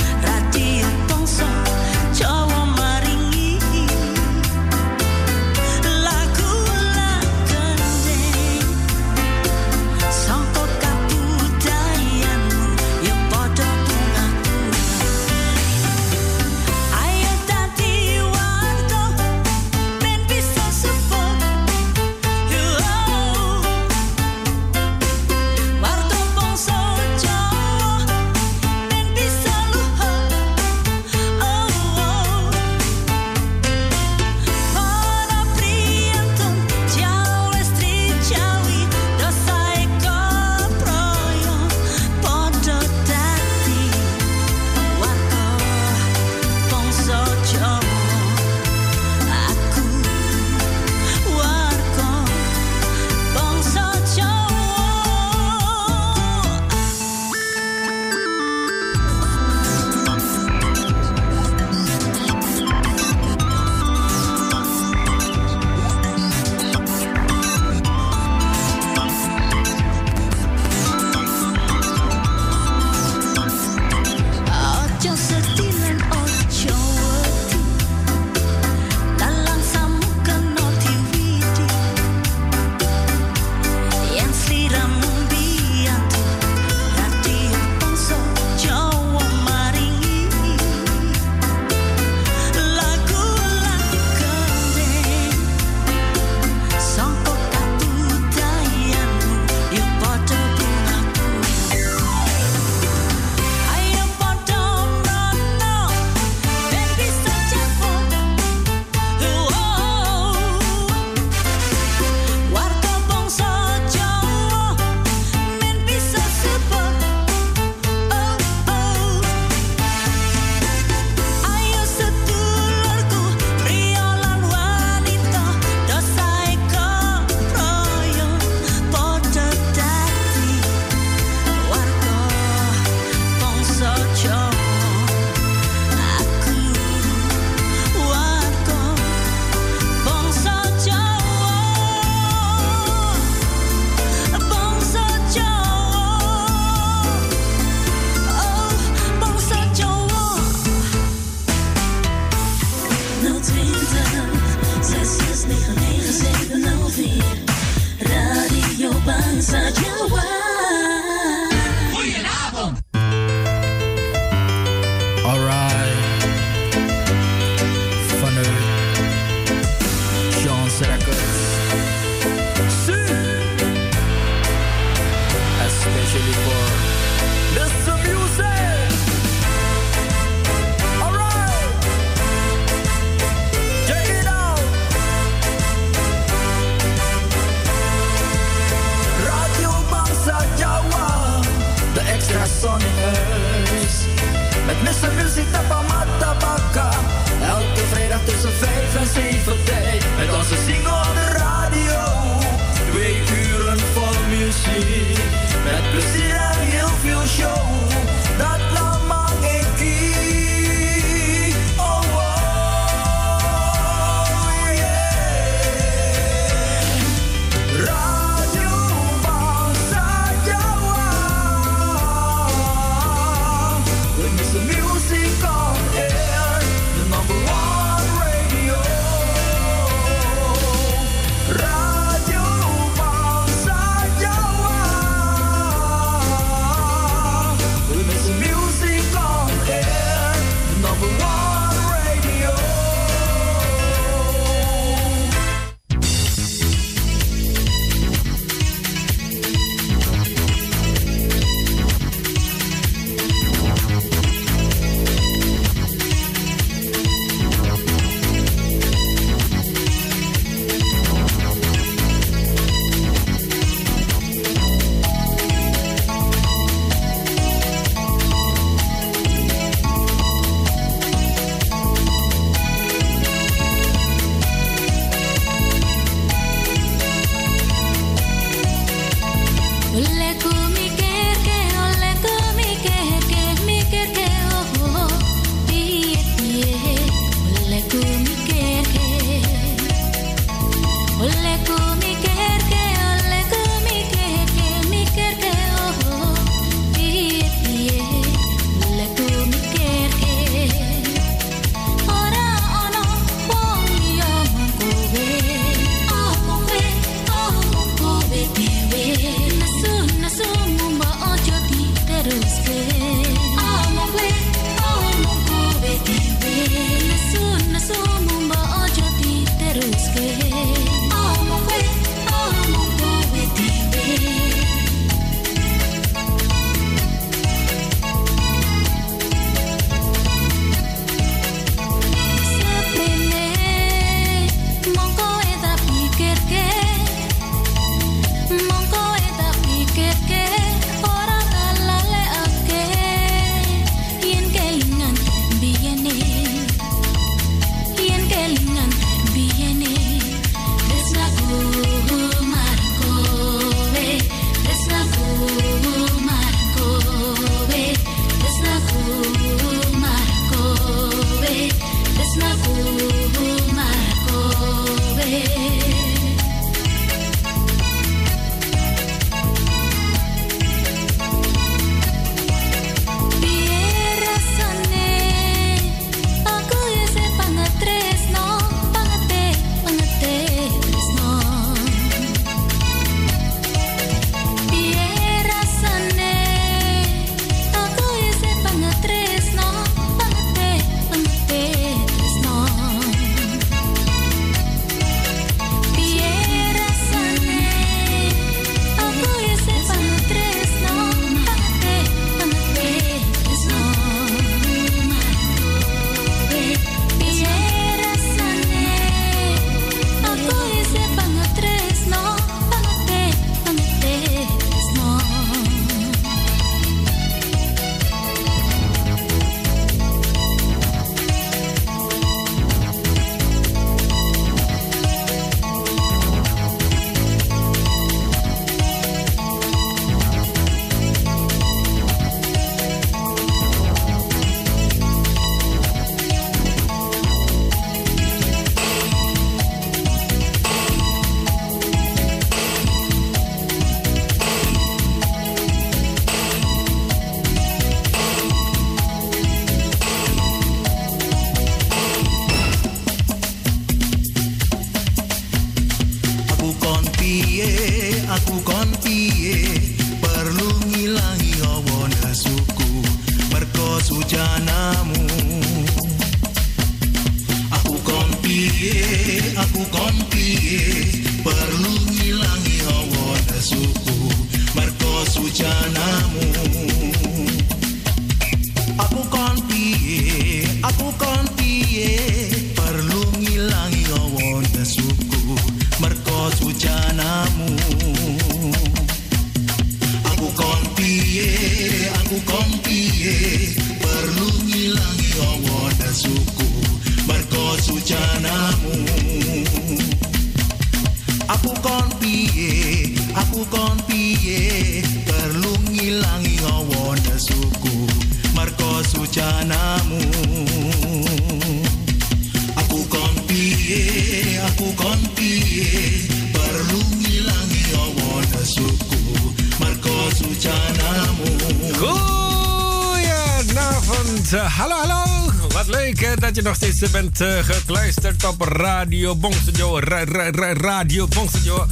Gekluisterd 527.46 528.46
op 528.46 528.62
Radio 528.62 529.36
Bongsejo. 529.36 530.00
Ra 530.00 530.24
ra 530.24 530.52
ra 530.52 530.74
radio 530.74 531.28
Bongsejo. 531.28 531.86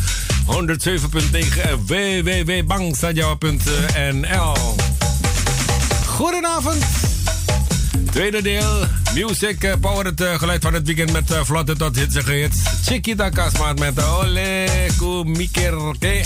107.9 0.45 1.61
en 1.61 1.85
www.bangsajo.nl 1.85 4.55
Goedenavond. 6.05 6.83
Tweede 8.11 8.41
deel. 8.41 8.83
Music 9.13 9.63
eh, 9.63 9.73
Power, 9.81 10.05
het 10.05 10.21
eh, 10.21 10.39
geluid 10.39 10.63
van 10.63 10.73
het 10.73 10.85
weekend 10.85 11.11
met 11.11 11.31
eh, 11.31 11.43
vlotte 11.43 11.75
tot 11.75 11.95
hitsige 11.95 12.31
hits. 12.31 12.57
Chiquita 12.85 13.29
Kasmaat 13.29 13.79
met 13.79 14.03
Ole 14.03 14.65
Kumikirke. 14.97 16.21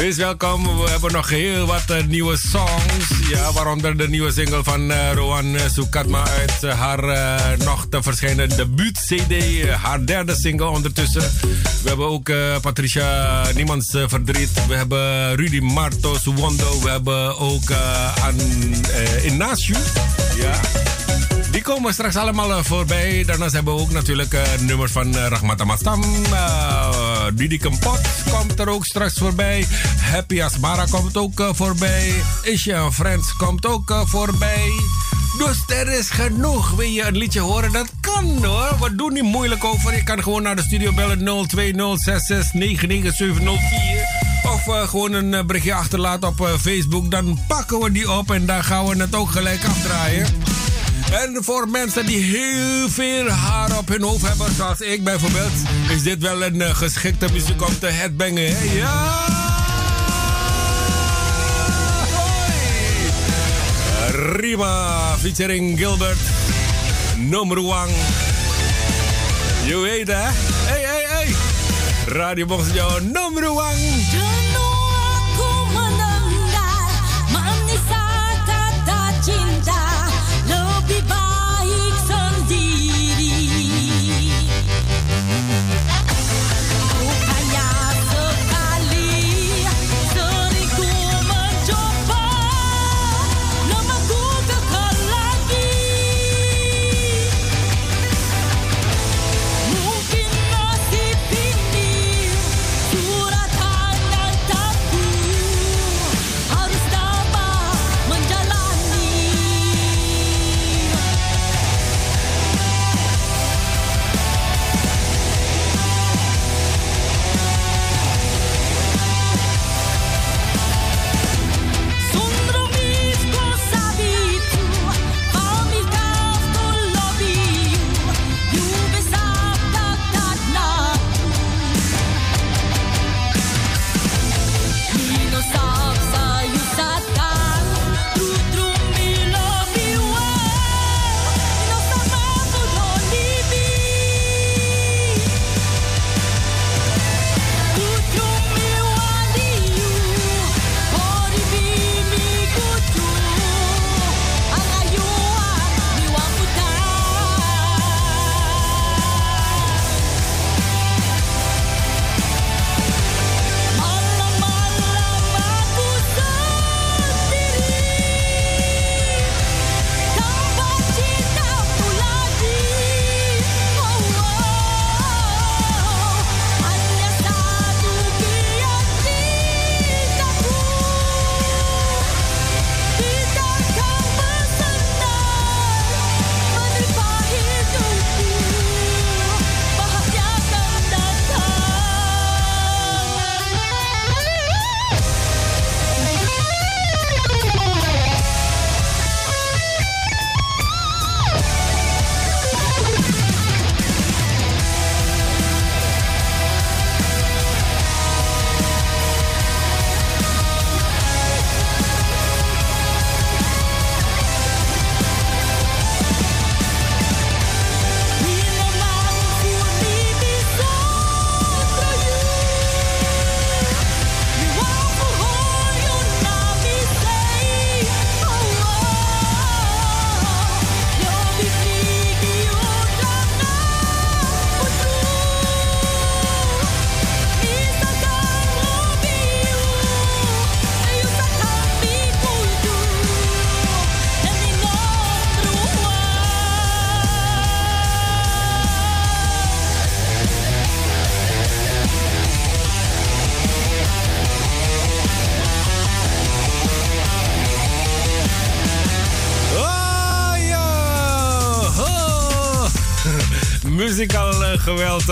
Wees 0.00 0.16
welkom. 0.16 0.62
We 0.62 0.90
hebben 0.90 1.12
nog 1.12 1.28
heel 1.28 1.66
wat 1.66 1.90
eh, 1.90 2.04
nieuwe 2.06 2.36
songs. 2.36 3.19
Ja, 3.30 3.52
waaronder 3.52 3.96
de 3.96 4.08
nieuwe 4.08 4.32
single 4.32 4.64
van 4.64 4.90
eh, 4.90 5.12
Rowan 5.12 5.56
eh, 5.56 5.62
Sukatma 5.72 6.26
uit 6.26 6.62
eh, 6.62 6.80
haar 6.80 7.04
nog 7.58 7.86
te 7.90 8.02
verschijnen 8.02 8.48
debuut-CD. 8.48 9.64
haar 9.68 10.06
derde 10.06 10.34
single 10.34 10.68
ondertussen. 10.68 11.20
We 11.82 11.88
hebben 11.88 12.06
ook 12.06 12.32
Patricia 12.60 13.42
Niemands 13.54 13.96
Verdriet. 14.06 14.66
We 14.66 14.74
hebben 14.74 15.34
Rudy 15.36 15.60
Marto 15.60 16.16
Suwondo. 16.18 16.80
We 16.82 16.90
hebben 16.90 17.38
ook 17.38 17.70
uh, 17.70 18.24
An, 18.24 18.38
eh, 18.92 19.24
Inacio. 19.24 19.76
Ja. 20.36 20.60
Die 21.50 21.62
komen 21.62 21.92
straks 21.92 22.16
allemaal 22.16 22.64
voorbij. 22.64 23.24
Daarnaast 23.24 23.52
hebben 23.52 23.74
we 23.74 23.80
ook 23.80 23.90
natuurlijk 23.90 24.36
nummers 24.60 24.92
van 24.92 25.14
uh, 25.14 25.26
Rahmat 25.26 25.60
Amastam. 25.60 26.02
Uh, 27.30 27.36
Didi 27.36 27.58
Kempot 27.58 28.00
komt 28.30 28.58
er 28.58 28.68
ook 28.68 28.84
straks 28.84 29.14
voorbij. 29.14 29.66
Happy 30.00 30.42
Asmara 30.42 30.84
komt 30.90 31.16
ook 31.16 31.40
uh, 31.40 31.48
voorbij. 31.52 32.14
Isha 32.42 32.90
Friends 32.92 33.36
komt 33.36 33.66
ook 33.66 33.90
uh, 33.90 34.00
voorbij. 34.04 34.70
Dus 35.38 35.76
er 35.76 35.88
is 35.88 36.10
genoeg. 36.10 36.70
Wil 36.70 36.88
je 36.88 37.02
een 37.02 37.16
liedje 37.16 37.40
horen? 37.40 37.72
Dat 37.72 37.90
kan 38.00 38.44
hoor. 38.44 38.76
We 38.80 38.94
doen 38.94 39.12
niet 39.12 39.22
moeilijk 39.22 39.64
over. 39.64 39.94
Je 39.96 40.02
kan 40.02 40.22
gewoon 40.22 40.42
naar 40.42 40.56
de 40.56 40.62
studio 40.62 40.92
bellen 40.92 41.18
020669974. 41.18 41.22
Of 44.42 44.66
uh, 44.66 44.88
gewoon 44.88 45.12
een 45.12 45.46
berichtje 45.46 45.74
achterlaten 45.74 46.28
op 46.28 46.58
Facebook. 46.60 47.10
Dan 47.10 47.38
pakken 47.48 47.80
we 47.80 47.92
die 47.92 48.10
op 48.10 48.30
en 48.30 48.46
dan 48.46 48.64
gaan 48.64 48.86
we 48.86 48.96
het 49.02 49.14
ook 49.14 49.30
gelijk 49.30 49.64
afdraaien. 49.64 50.49
En 51.10 51.44
voor 51.44 51.68
mensen 51.68 52.06
die 52.06 52.22
heel 52.22 52.88
veel 52.88 53.28
haar 53.28 53.78
op 53.78 53.88
hun 53.88 54.02
hoofd 54.02 54.28
hebben, 54.28 54.54
zoals 54.54 54.80
ik 54.80 55.04
bijvoorbeeld, 55.04 55.52
is 55.88 56.02
dit 56.02 56.22
wel 56.22 56.44
een 56.44 56.62
eh, 56.62 56.74
geschikte 56.74 57.26
muziek 57.32 57.66
om 57.66 57.78
te 57.78 57.86
headbangen. 57.86 58.56
Hè? 58.56 58.72
Ja! 58.72 59.28
Rima 64.36 65.16
featuring 65.18 65.78
Gilbert. 65.78 66.18
Nummer 67.16 67.56
1. 67.56 67.66
Je 69.64 69.76
weet 69.76 70.06
hè? 70.06 70.14
Hey, 70.14 70.82
hey, 70.82 71.04
hey! 71.06 71.34
Radio 72.06 72.46
Box 72.46 72.72
jouw 72.72 72.98
nummer 72.98 73.42
1. 73.42 74.49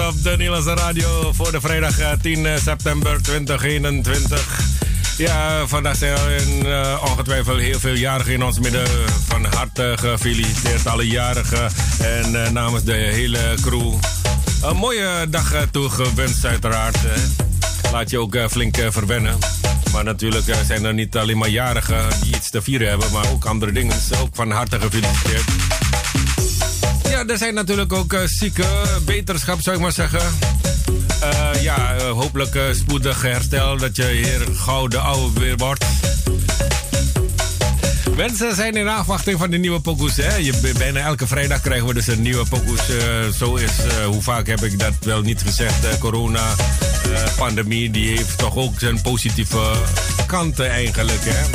Op 0.07 0.23
de 0.23 0.31
Nederlandse 0.31 0.75
radio 0.75 1.33
voor 1.33 1.53
de 1.53 1.61
vrijdag 1.61 1.95
10 2.23 2.47
september 2.63 3.23
2021. 3.23 4.61
Ja, 5.17 5.67
vandaag 5.67 5.97
zijn 5.97 6.17
er 6.67 7.01
ongetwijfeld 7.03 7.59
heel 7.59 7.79
veel 7.79 7.95
jarigen 7.95 8.33
in 8.33 8.43
ons 8.43 8.59
midden. 8.59 8.87
Van 9.27 9.45
harte 9.45 9.95
gefeliciteerd 9.99 10.87
alle 10.87 11.07
jarigen 11.07 11.73
en 11.99 12.53
namens 12.53 12.85
de 12.85 12.93
hele 12.93 13.55
crew. 13.61 13.95
Een 14.63 14.77
mooie 14.77 15.27
dag 15.29 15.67
toegewenst 15.71 16.45
uiteraard. 16.45 16.99
Laat 17.93 18.11
je 18.11 18.19
ook 18.19 18.37
flink 18.51 18.77
verwennen. 18.89 19.39
Maar 19.93 20.05
natuurlijk 20.05 20.45
zijn 20.67 20.85
er 20.85 20.95
niet 20.95 21.17
alleen 21.17 21.39
maar 21.39 21.49
jarigen 21.49 22.05
die 22.23 22.35
iets 22.35 22.51
te 22.51 22.63
vieren 22.63 22.89
hebben, 22.89 23.13
maar 23.13 23.31
ook 23.31 23.45
andere 23.45 23.73
dingen. 23.73 23.95
Dus 24.09 24.19
ook 24.19 24.31
van 24.33 24.51
harte 24.51 24.81
gefeliciteerd. 24.81 25.45
Ja, 27.19 27.27
er 27.27 27.39
zijn 27.39 27.55
natuurlijk 27.55 27.93
ook 27.93 28.13
uh, 28.13 28.21
zieke 28.25 28.67
beterschap, 29.09 29.61
zou 29.61 29.77
ik 29.77 29.83
maar 29.83 29.93
zeggen. 29.93 30.21
Uh, 31.23 31.63
ja, 31.63 31.97
uh, 31.97 32.11
hopelijk 32.11 32.59
spoedig 32.73 33.23
herstel, 33.23 33.77
dat 33.77 33.97
je 33.97 34.05
hier 34.05 34.57
gauw 34.57 34.87
de 34.87 34.99
oude 34.99 35.41
weer 35.41 35.57
wordt. 35.57 35.85
Mensen 38.17 38.55
zijn 38.55 38.75
in 38.75 38.89
afwachting 38.89 39.39
van 39.39 39.51
de 39.51 39.57
nieuwe 39.57 39.81
pokoes. 39.81 40.17
Hè? 40.17 40.37
Je, 40.37 40.73
bijna 40.79 41.01
elke 41.01 41.27
vrijdag 41.27 41.61
krijgen 41.61 41.87
we 41.87 41.95
dus 41.95 42.07
een 42.07 42.23
nieuwe 42.23 42.45
pokoes. 42.49 42.81
zo 43.37 43.55
is, 43.55 43.71
hoe 44.07 44.23
vaak 44.23 44.47
heb 44.47 44.63
ik 44.63 44.79
dat 44.79 44.93
wel 45.01 45.21
niet 45.21 45.43
gezegd, 45.43 45.99
corona 45.99 46.55
pandemie 47.37 47.91
die 47.91 48.09
heeft 48.09 48.39
toch 48.39 48.57
ook 48.57 48.79
zijn 48.79 49.01
positieve 49.01 49.73
kanten 50.27 50.71
eigenlijk. 50.71 51.21
Hè? 51.25 51.47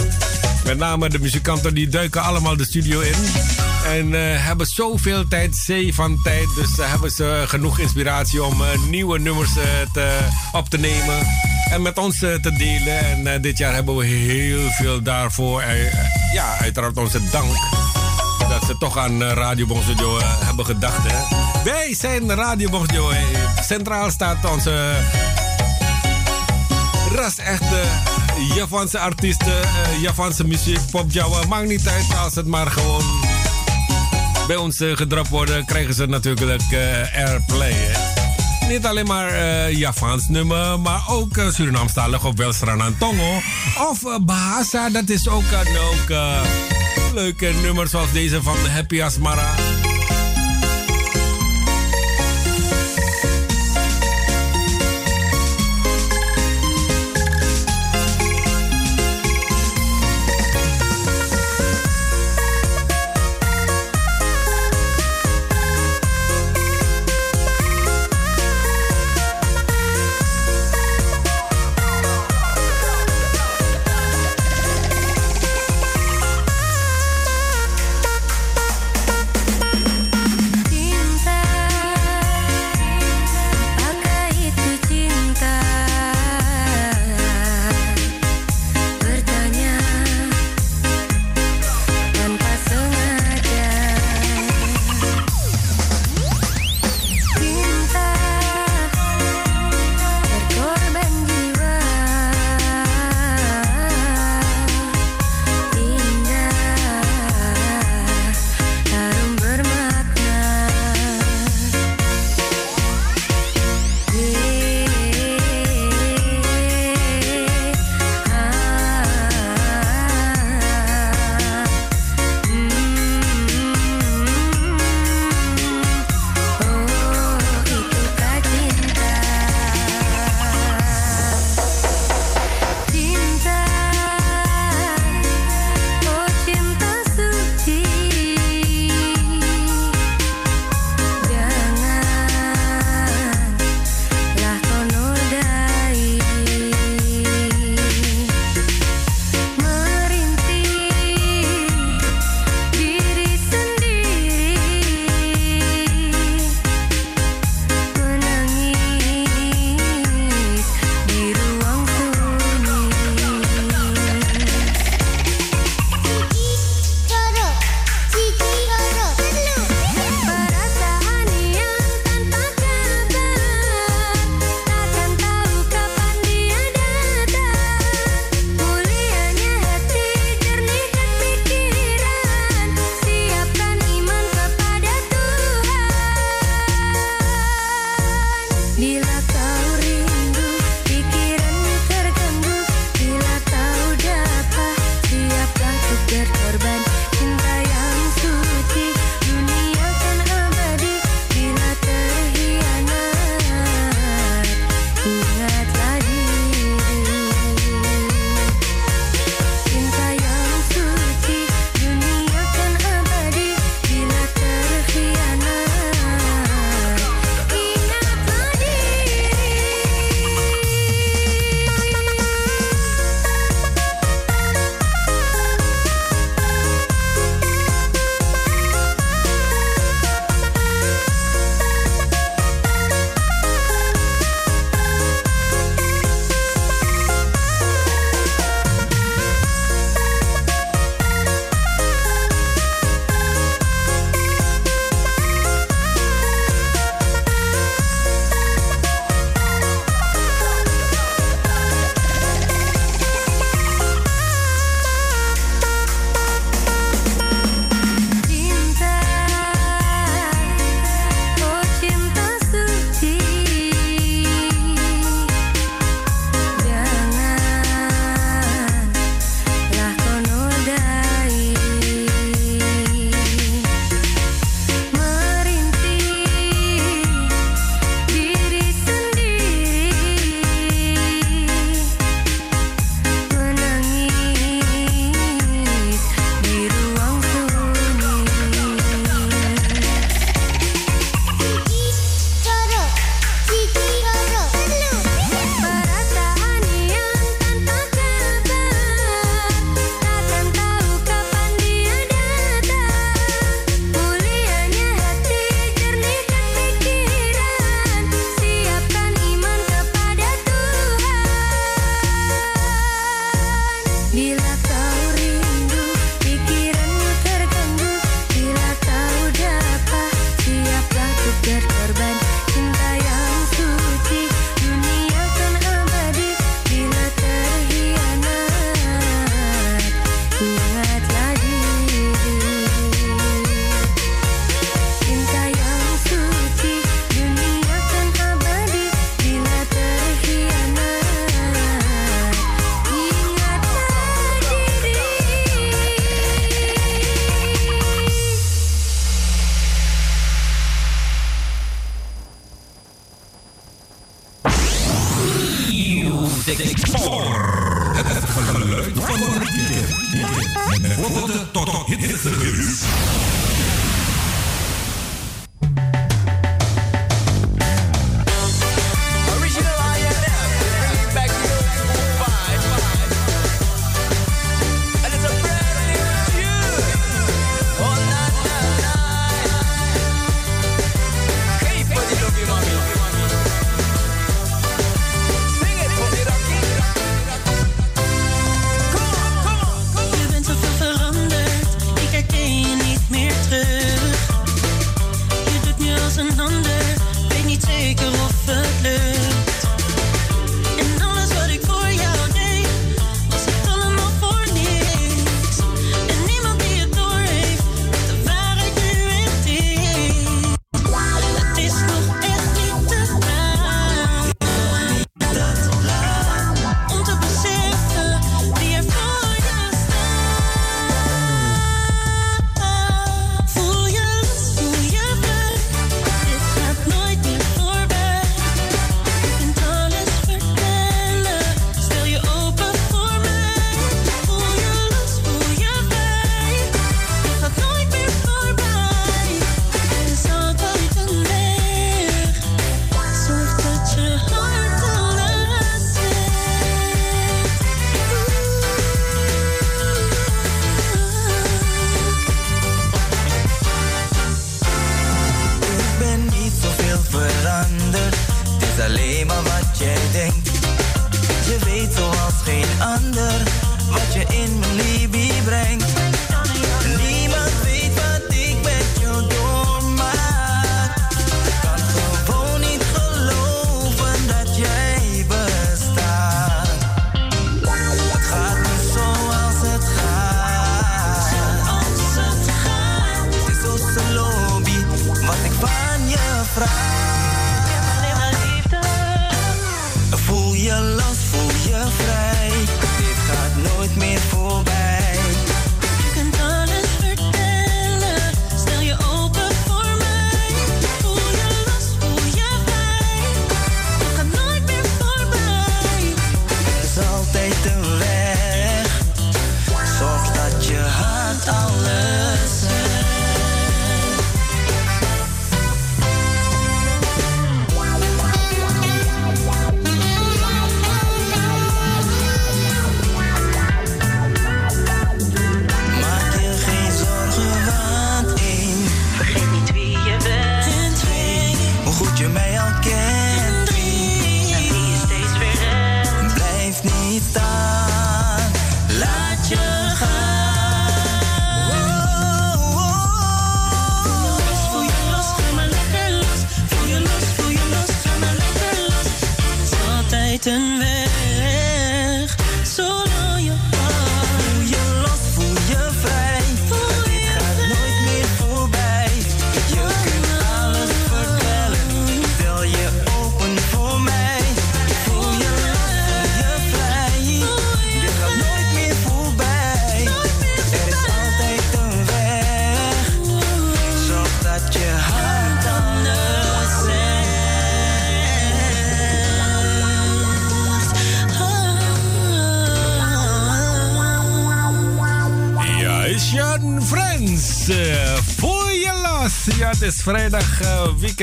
Met 0.66 0.78
name 0.78 1.10
de 1.10 1.20
muzikanten 1.20 1.74
die 1.74 1.90
duiken 1.90 2.22
allemaal 2.22 2.58
de 2.58 2.66
studio 2.66 3.00
in. 3.00 3.16
En 3.86 4.08
uh, 4.08 4.20
hebben 4.46 4.68
zoveel 4.68 5.28
tijd, 5.28 5.56
zee 5.56 5.94
van 5.94 6.20
tijd. 6.24 6.48
Dus 6.56 6.78
uh, 6.80 6.90
hebben 6.90 7.12
ze 7.12 7.44
genoeg 7.48 7.80
inspiratie 7.80 8.44
om 8.44 8.62
uh, 8.62 8.68
nieuwe 8.90 9.20
nummers 9.20 9.54
te, 9.94 10.18
op 10.52 10.70
te 10.70 10.78
nemen. 10.78 11.28
En 11.72 11.82
met 11.82 11.98
ons 11.98 12.20
te 12.20 12.54
delen. 12.58 13.26
En 13.26 13.42
dit 13.42 13.58
jaar 13.58 13.74
hebben 13.74 13.96
we 13.96 14.06
heel 14.06 14.70
veel 14.72 15.02
daarvoor. 15.02 15.64
ja, 16.34 16.58
uiteraard 16.58 16.98
onze 16.98 17.30
dank. 17.32 17.52
Dat 18.50 18.66
ze 18.66 18.78
toch 18.80 18.98
aan 18.98 19.24
Radio 19.24 19.66
Bonjour 19.66 20.22
hebben 20.24 20.66
gedacht. 20.66 21.12
Hè. 21.12 21.36
Wij 21.64 21.96
zijn 21.96 22.36
Radio 22.36 22.70
Bonjour. 22.70 23.16
Centraal 23.62 24.12
staat 24.12 24.52
onze 24.52 24.92
ras 27.16 27.38
echte 27.38 27.82
Japanse 28.56 29.00
artiesten, 29.00 29.62
Japanse 30.02 30.48
muziek, 30.48 30.80
pop 30.92 31.12
Java. 31.12 31.48
Maakt 31.48 31.68
niet 31.68 31.88
uit 31.88 32.18
als 32.18 32.36
het 32.36 32.48
maar 32.48 32.72
gewoon 32.72 33.33
bij 34.48 34.56
ons 34.56 34.82
uh, 34.82 34.96
gedropt 34.96 35.30
worden, 35.30 35.66
krijgen 35.66 35.94
ze 35.94 36.06
natuurlijk 36.06 36.62
uh, 36.72 37.16
airplay. 37.16 37.74
Hè? 37.74 38.68
Niet 38.68 38.86
alleen 38.86 39.06
maar 39.06 39.32
uh, 39.32 39.72
Javaans 39.72 40.28
nummer, 40.28 40.80
maar 40.80 41.02
ook 41.08 41.42
Surinaamstalig 41.50 42.26
of 42.26 42.36
wel 42.36 42.54
Tongo. 42.98 43.42
Of 43.90 44.02
Bahasa, 44.22 44.90
dat 44.90 45.10
is 45.10 45.28
ook 45.28 45.44
een 45.52 47.14
leuke 47.14 47.52
nummer 47.62 47.88
zoals 47.88 48.12
deze 48.12 48.42
van 48.42 48.58
Happy 48.70 49.02
Asmara. 49.02 49.73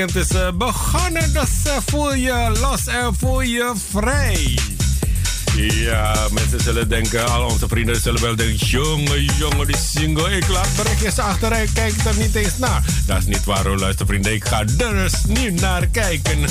Weekend 0.05 0.31
is 0.31 0.37
uh, 0.37 0.51
begonnen. 0.53 1.33
Dus 1.33 1.49
uh, 1.67 1.77
voel 1.85 2.13
je 2.13 2.57
los 2.59 2.87
en 2.87 3.15
voel 3.19 3.41
je 3.41 3.73
vrij. 3.89 4.57
Ja, 5.55 6.27
mensen 6.31 6.59
zullen 6.59 6.89
denken, 6.89 7.27
al 7.27 7.43
onze 7.43 7.67
vrienden 7.67 8.01
zullen 8.01 8.21
wel 8.21 8.35
denken... 8.35 8.67
jongen, 8.67 9.23
jongen, 9.23 9.67
die 9.67 9.77
single, 9.77 10.31
ik 10.35 10.47
laat 10.47 10.67
berichtjes 10.75 11.19
achter 11.19 11.51
en 11.51 11.73
kijk 11.73 11.93
er 12.05 12.17
niet 12.17 12.35
eens 12.35 12.57
naar. 12.57 12.83
Dat 13.05 13.17
is 13.17 13.25
niet 13.25 13.43
waar, 13.43 13.65
hoor, 13.65 13.93
vrienden. 14.05 14.33
Ik 14.33 14.45
ga 14.45 14.59
er 14.59 14.77
dus 14.77 15.13
nu 15.27 15.51
naar 15.51 15.87
kijken. 15.87 16.39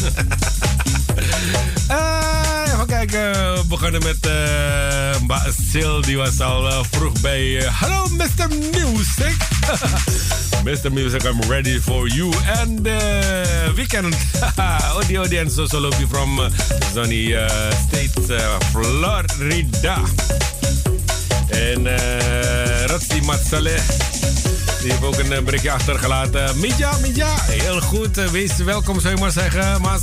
even 2.72 2.86
kijken, 2.86 3.32
we 3.32 3.62
begonnen 3.68 4.02
met 4.02 4.26
uh, 4.26 5.46
Sil, 5.68 6.00
die 6.00 6.16
was 6.16 6.40
al 6.40 6.84
vroeg 6.90 7.20
bij... 7.20 7.70
Hallo, 7.72 8.06
Mr. 8.08 8.48
Music. 8.72 9.36
Mr. 10.64 10.90
Music, 10.92 11.24
I'm 11.24 11.40
ready 11.48 11.78
for 11.78 12.08
you. 12.08 12.30
And 12.60 12.86
uh, 12.86 13.72
weekend, 13.76 14.14
Odi 14.96 15.18
Odi 15.18 15.38
and 15.38 15.50
Sosolopi 15.50 16.06
from 16.06 16.38
uh, 16.38 16.50
uh, 17.34 17.70
state, 17.70 18.30
uh, 18.30 18.58
Florida. 18.72 19.98
En 21.48 21.86
uh, 21.86 22.84
Ratsi 22.86 23.20
die 24.82 24.90
heeft 24.90 25.04
ook 25.04 25.18
een 25.18 25.44
berichtje 25.44 25.70
achtergelaten. 25.70 26.58
Midja, 26.58 26.90
Midja, 27.00 27.34
heel 27.40 27.80
goed. 27.80 28.30
Wees 28.30 28.56
welkom, 28.56 29.00
zou 29.00 29.14
je 29.14 29.20
maar 29.20 29.32
zeggen, 29.32 29.80
Mas. 29.80 30.02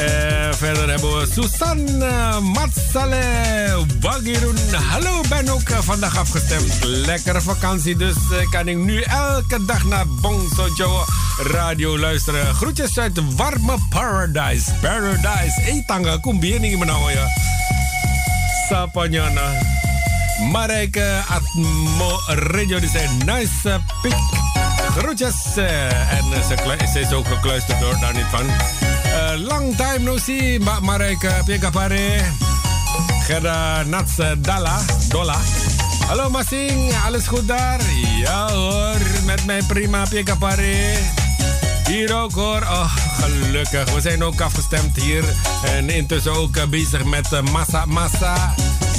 Uh, 0.00 0.52
verder 0.52 0.88
hebben 0.88 1.18
we 1.18 1.26
Susanne 1.32 2.40
Matsale 2.40 3.84
Wagirun. 4.00 4.56
Hallo, 4.72 5.20
ben 5.28 5.48
ook 5.48 5.68
uh, 5.68 5.78
vandaag 5.80 6.18
afgestemd. 6.18 6.84
Lekkere 6.84 7.40
vakantie, 7.40 7.96
dus 7.96 8.14
kan 8.50 8.68
ik 8.68 8.76
nu 8.76 9.00
elke 9.00 9.64
dag 9.64 9.84
naar 9.84 10.06
Bongso 10.20 10.68
Joe 10.76 11.04
radio 11.42 11.98
luisteren. 11.98 12.54
Groetjes 12.54 12.98
uit 12.98 13.34
warme 13.36 13.76
Paradise. 13.90 14.72
Paradise. 14.80 15.60
Hey 15.60 15.82
tanga, 15.86 16.16
kom 16.16 16.40
bier 16.40 16.60
niet 16.60 16.78
meer 16.78 16.86
nou 16.86 17.12
ja. 17.12 17.26
Sapanyana. 18.68 19.50
Marijke 20.52 21.22
Atmo 21.28 22.20
Radio, 22.26 22.80
die 22.80 22.90
zei 22.90 23.08
nice 23.24 23.80
pick. 24.02 24.16
Groetjes. 24.96 25.56
eh, 25.56 26.12
en 26.12 26.32
eh, 26.32 26.86
ze, 26.92 27.00
is 27.00 27.12
ook 27.12 27.26
gekluisterd 27.26 27.80
door, 27.80 27.96
niet 28.12 28.24
van. 28.30 28.46
Eh, 29.16 29.40
long 29.48 29.72
time 29.76 30.04
no 30.04 30.20
see, 30.20 30.58
Mbak 30.60 30.80
Marijke 30.84 31.32
Piekapare. 31.48 32.20
Gerda 33.24 33.82
Nats 33.88 34.18
eh, 34.18 34.36
Dalla. 34.38 34.76
Dolla. 35.08 35.40
Hallo 36.06 36.30
Masing, 36.30 36.92
alles 37.06 37.24
daar? 37.46 37.80
Ja 38.20 38.50
hoor, 38.52 39.00
met 39.24 39.44
mij 39.46 39.62
prima 39.62 40.04
Piekapare. 40.08 40.96
Hier 41.86 42.14
ook 42.22 42.32
hoor. 42.32 42.62
Oh, 42.62 42.96
gelukkig. 43.20 43.92
We 43.94 44.00
zijn 44.00 44.22
ook 44.24 44.40
afgestemd 44.40 44.96
hier. 44.96 45.24
En 45.64 45.90
intussen 45.90 46.32
ook 46.32 46.56
eh, 46.56 46.64
bezig 46.66 47.04
met 47.04 47.32
eh, 47.32 47.40
massa 47.40 47.84
massa. 47.84 48.54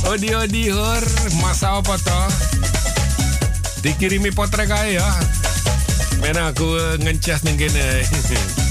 Odi 0.05 0.35
odi 0.35 0.71
hoor. 0.71 1.03
Massa 1.41 1.67
apa 1.67 1.97
toh? 2.03 2.25
Dikirimi 3.81 4.31
potret 4.31 4.71
aja 4.71 4.83
ya. 4.83 5.17
Men 6.21 6.37
aku 6.37 6.77
eh, 6.77 6.97
ngencas 6.99 7.41
nih 7.41 7.55
gini. 7.61 8.66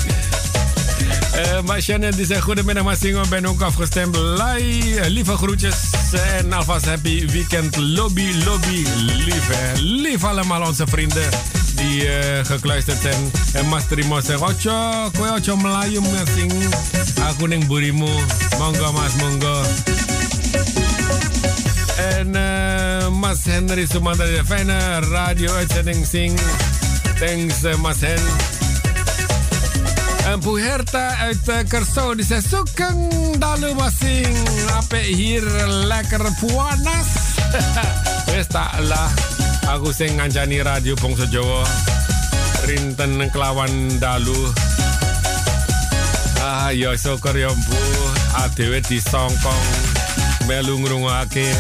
Eh, 1.36 1.60
maar 1.64 1.80
Shannon 1.80 2.10
die 2.10 2.26
zegt 2.26 2.42
goedemiddag 2.42 2.84
Massingo, 2.84 3.20
ben 3.28 3.46
ook 3.46 3.62
afgestemd. 3.62 4.16
Lai, 4.16 4.96
eh, 4.96 5.08
lieve 5.08 5.36
groetjes 5.36 5.76
en 6.38 6.52
alvast 6.52 6.84
happy 6.84 7.26
weekend. 7.26 7.76
Lobby, 7.76 8.32
lobby, 8.44 8.86
lief 8.96 9.46
hè. 9.48 9.80
Lief 9.80 10.24
allemaal 10.24 10.66
onze 10.66 10.86
vrienden 10.86 11.28
die 11.74 12.08
eh, 12.08 12.44
gekluisterd 12.44 13.00
zijn. 13.00 13.30
En 13.52 13.68
Mas 13.68 13.84
Trimo 13.88 14.20
zegt, 14.20 14.40
ocho, 14.40 15.10
koe 15.12 15.32
ocho 15.38 15.56
Melayu 15.56 16.00
Masing. 16.00 16.52
Aku 17.22 17.46
ning 17.46 17.66
burimu. 17.66 18.08
Monggo 18.58 18.92
mas, 18.92 19.14
monggo. 19.14 19.60
En 21.96 22.34
eh, 22.34 23.08
Mas 23.08 23.44
Henry 23.44 23.86
Sumanda, 23.86 24.24
fijne 24.44 24.98
radio-uitzending 24.98 26.06
zing. 26.06 26.38
Thanks 27.18 27.76
Mas 27.80 28.00
Hen. 28.00 28.55
Puherta 30.34 31.16
uit 31.16 31.68
Kerso, 31.68 32.14
die 32.14 32.24
zegt 32.24 32.46
zoeken 32.50 33.10
dalu 33.38 33.74
masing. 33.74 34.36
Ape 34.74 34.96
hier 34.96 35.42
lekker 35.66 36.26
puanas. 36.40 37.06
Wes 38.30 38.46
tak 38.46 38.74
lah. 38.90 39.10
Aku 39.70 39.94
sing 39.94 40.18
ngancani 40.18 40.62
radio 40.62 40.94
Bangsa 40.98 41.26
Jawa. 41.30 41.62
Rinten 42.66 43.30
kelawan 43.30 43.70
dalu. 43.98 44.50
Ah, 46.42 46.70
ya 46.74 46.94
syukur 46.98 47.34
ya 47.38 47.50
mpu. 47.50 47.78
Adewe 48.42 48.82
disongkong. 48.82 49.66
Melu 50.46 50.78
ngrungokake 50.78 51.50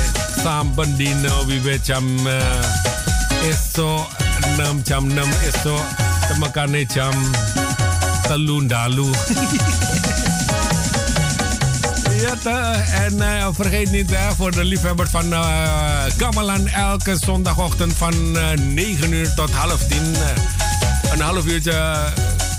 saben 0.46 0.94
dino 0.94 1.32
wiwit 1.50 1.82
jam 1.82 2.06
eh, 2.22 3.50
esok 3.50 4.06
6 4.62 4.86
jam 4.86 5.02
6 5.10 5.50
esok 5.50 5.84
temekane 6.30 6.86
jam 6.86 7.14
Ja, 12.20 12.34
en 12.92 13.20
eh, 13.20 13.48
vergeet 13.52 13.90
niet 13.90 14.10
hè, 14.10 14.34
voor 14.34 14.50
de 14.50 14.64
liefhebbers 14.64 15.10
van 15.10 15.32
eh 15.32 16.04
gamelan 16.18 16.66
elke 16.66 17.16
zondagochtend 17.24 17.92
van 17.96 18.36
eh 18.38 18.58
9 18.58 19.12
uur 19.12 19.34
tot 19.34 19.50
half 19.50 19.80
10. 19.88 19.98
eh, 20.14 20.20
een 21.12 21.20
half 21.20 21.44
uurtje 21.46 21.96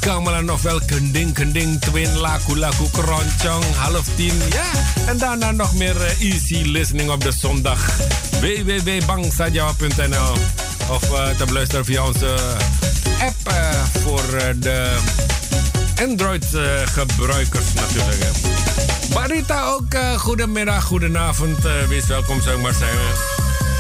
gamelan 0.02 0.50
ofwel 0.52 0.80
kending 0.86 1.34
kending 1.34 1.82
twin 1.82 2.18
laku 2.18 2.58
laku 2.58 2.84
keroncong 2.92 3.64
half 3.76 4.06
10. 4.16 4.34
Ja, 4.50 4.66
en 5.06 5.18
daarna 5.18 5.52
nog 5.52 5.74
meer 5.74 6.02
eh, 6.06 6.22
easy 6.32 6.62
listening 6.66 7.10
op 7.10 7.24
de 7.24 7.32
zondag. 7.32 7.98
www.bangsajawa.nl 8.40 10.34
of 10.90 11.12
eh, 11.12 11.28
te 11.38 11.46
beluisteren 11.46 11.86
via 11.86 12.06
onze 12.06 12.36
app 13.22 13.48
eh, 13.48 13.70
voor 14.04 14.24
eh, 14.38 14.46
de 14.56 14.98
Android-gebruikers 16.02 17.74
natuurlijk. 17.74 18.24
hè. 18.24 18.30
Barita 19.14 19.64
ook, 19.66 19.94
eh, 19.94 20.14
goedemiddag, 20.20 20.84
goedenavond. 20.84 21.66
eh, 21.66 21.72
wees 21.88 22.08
welkom, 22.08 22.42
zou 22.42 22.56
ik 22.56 22.62
maar 22.62 22.74
zeggen. 22.74 23.36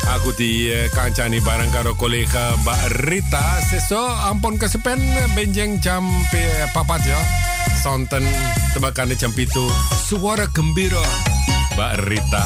Aku 0.07 0.33
di 0.35 0.71
eh, 0.71 0.91
kancani 0.91 1.41
bareng 1.41 1.71
karo 1.71 1.95
Mbak 2.61 2.87
Rita. 2.87 3.59
Seso 3.69 4.05
ampun 4.07 4.57
kesepen 4.57 4.99
benjeng 5.35 5.83
jam 5.83 6.05
papat 6.73 7.03
ya. 7.03 7.17
Sonten 7.83 8.23
tebakane 8.73 9.15
jam 9.15 9.33
pitu. 9.33 9.69
Suara 10.07 10.47
gembira 10.53 11.01
Mbak 11.73 11.95
Rita. 12.07 12.45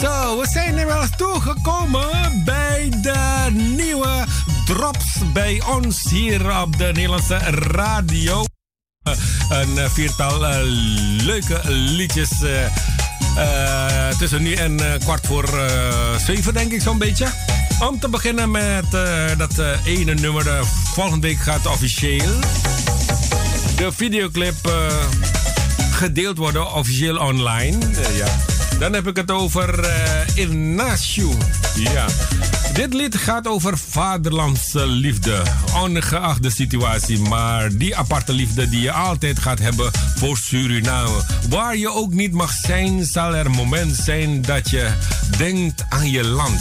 Zo, 0.00 0.38
we 0.40 0.46
zijn 0.52 0.66
inmiddels 0.68 1.10
toegekomen 1.16 2.42
bij 2.44 2.88
de 3.02 3.46
nieuwe 3.52 4.24
drops 4.66 5.32
bij 5.32 5.62
ons 5.66 6.10
hier 6.10 6.60
op 6.60 6.78
de 6.78 6.84
Nederlandse 6.84 7.36
radio. 7.36 8.44
Een 9.48 9.78
eh, 9.78 9.90
viertal 9.90 10.46
eh, 10.46 10.58
leuke 11.24 11.60
liedjes 11.64 12.30
eh, 13.36 14.08
tussen 14.18 14.42
nu 14.42 14.52
en 14.52 14.76
kwart 14.98 15.26
voor 15.26 15.48
zeven, 16.26 16.54
denk 16.54 16.72
ik 16.72 16.80
zo'n 16.80 16.98
beetje. 16.98 17.26
Om 17.88 18.00
te 18.00 18.08
beginnen 18.08 18.50
met 18.50 18.90
dat 19.36 19.62
ene 19.84 20.14
nummer. 20.14 20.64
volgende 20.94 21.26
week 21.26 21.38
gaat 21.38 21.66
officieel 21.66 22.40
de 23.76 23.92
videoclip 23.92 24.70
gedeeld 25.90 26.38
worden, 26.38 26.72
officieel 26.72 27.16
online. 27.16 27.78
Ja. 28.14 28.26
Dan 28.78 28.92
heb 28.92 29.06
ik 29.06 29.16
het 29.16 29.30
over 29.30 29.88
Ignacio. 30.34 31.32
Ja. 31.74 32.06
Dit 32.76 32.94
lied 32.94 33.16
gaat 33.16 33.46
over 33.46 33.78
vaderlandse 33.78 34.86
liefde. 34.86 35.42
Ongeacht 35.82 36.42
de 36.42 36.50
situatie, 36.50 37.18
maar 37.18 37.76
die 37.76 37.96
aparte 37.96 38.32
liefde 38.32 38.68
die 38.68 38.80
je 38.80 38.92
altijd 38.92 39.38
gaat 39.38 39.58
hebben 39.58 39.90
voor 40.16 40.36
Suriname. 40.36 41.22
Waar 41.48 41.76
je 41.76 41.90
ook 41.90 42.12
niet 42.12 42.32
mag 42.32 42.52
zijn, 42.52 43.04
zal 43.04 43.34
er 43.34 43.50
moment 43.50 43.96
zijn 43.96 44.42
dat 44.42 44.70
je 44.70 44.90
denkt 45.38 45.84
aan 45.88 46.10
je 46.10 46.24
land. 46.24 46.60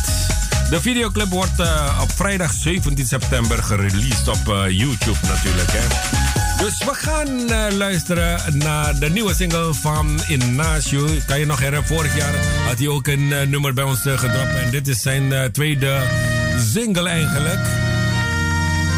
De 0.70 0.82
videoclip 0.82 1.30
wordt 1.30 1.60
eh, 1.60 2.00
op 2.02 2.12
vrijdag 2.12 2.54
17 2.54 3.06
september 3.06 3.64
gereleased 3.64 4.28
op 4.28 4.50
eh, 4.50 4.70
YouTube 4.70 5.28
natuurlijk. 5.28 5.72
Hè. 5.72 6.45
Dus 6.58 6.78
we 6.78 6.94
gaan 6.94 7.50
eh, 7.50 7.76
luisteren 7.76 8.58
naar 8.58 9.00
de 9.00 9.10
nieuwe 9.10 9.34
single 9.34 9.74
van 9.74 10.20
Ignacio. 10.28 11.08
Kan 11.28 11.40
je 11.40 11.46
nog 11.46 11.58
herinneren, 11.58 11.88
vorig 11.88 12.18
jaar 12.18 12.36
had 12.68 12.78
hij 12.78 12.88
ook 12.88 13.08
een 13.08 13.34
eh, 13.34 13.48
nummer 13.48 13.74
bij 13.74 13.84
ons 13.84 14.02
uh. 14.02 14.56
En 14.56 14.72
dit 14.72 14.88
is 14.88 15.02
zijn 15.02 15.52
tweede 15.52 16.02
single 16.74 17.10
eigenlijk. 17.10 17.60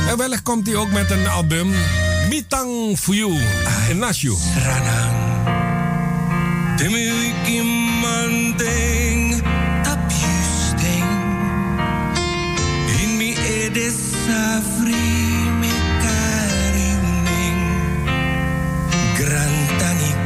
En 0.10 0.18
wellicht 0.18 0.42
komt 0.42 0.68
hij 0.68 0.76
ook 0.76 0.92
met 0.92 1.12
een 1.12 1.28
album. 1.28 1.74
Mitang 2.30 2.98
for 3.00 3.16
You, 3.16 3.34
mandeng 8.02 9.42
tapyusteng 9.84 11.06
In 13.02 13.18
mi 13.18 13.36
safri 14.26 15.27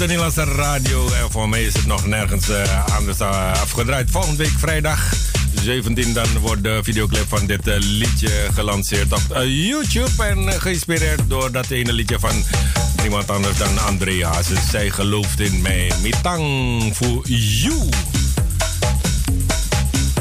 de 0.00 0.06
Nederlandse 0.06 0.44
radio. 0.44 1.12
En 1.12 1.30
voor 1.30 1.48
mij 1.48 1.62
is 1.62 1.74
het 1.74 1.86
nog 1.86 2.06
nergens 2.06 2.48
eh, 2.48 2.86
anders 2.96 3.20
eh, 3.20 3.52
afgedraaid. 3.52 4.10
Volgende 4.10 4.36
week 4.36 4.58
vrijdag 4.58 5.12
17 5.64 6.12
dan 6.12 6.38
wordt 6.38 6.62
de 6.62 6.80
videoclip 6.82 7.28
van 7.28 7.46
dit 7.46 7.66
eh, 7.66 7.74
liedje 7.78 8.30
gelanceerd 8.54 9.12
op 9.12 9.42
YouTube. 9.44 10.24
En 10.24 10.60
geïnspireerd 10.60 11.20
door 11.28 11.52
dat 11.52 11.70
ene 11.70 11.92
liedje 11.92 12.18
van 12.18 12.44
niemand 13.02 13.30
anders 13.30 13.58
dan 13.58 13.78
Andrea. 13.78 14.32
Zij 14.70 14.90
gelooft 14.90 15.40
in 15.40 15.62
mij. 15.62 15.92
Mitang 16.02 16.96
voor 16.96 17.28
you. 17.28 17.88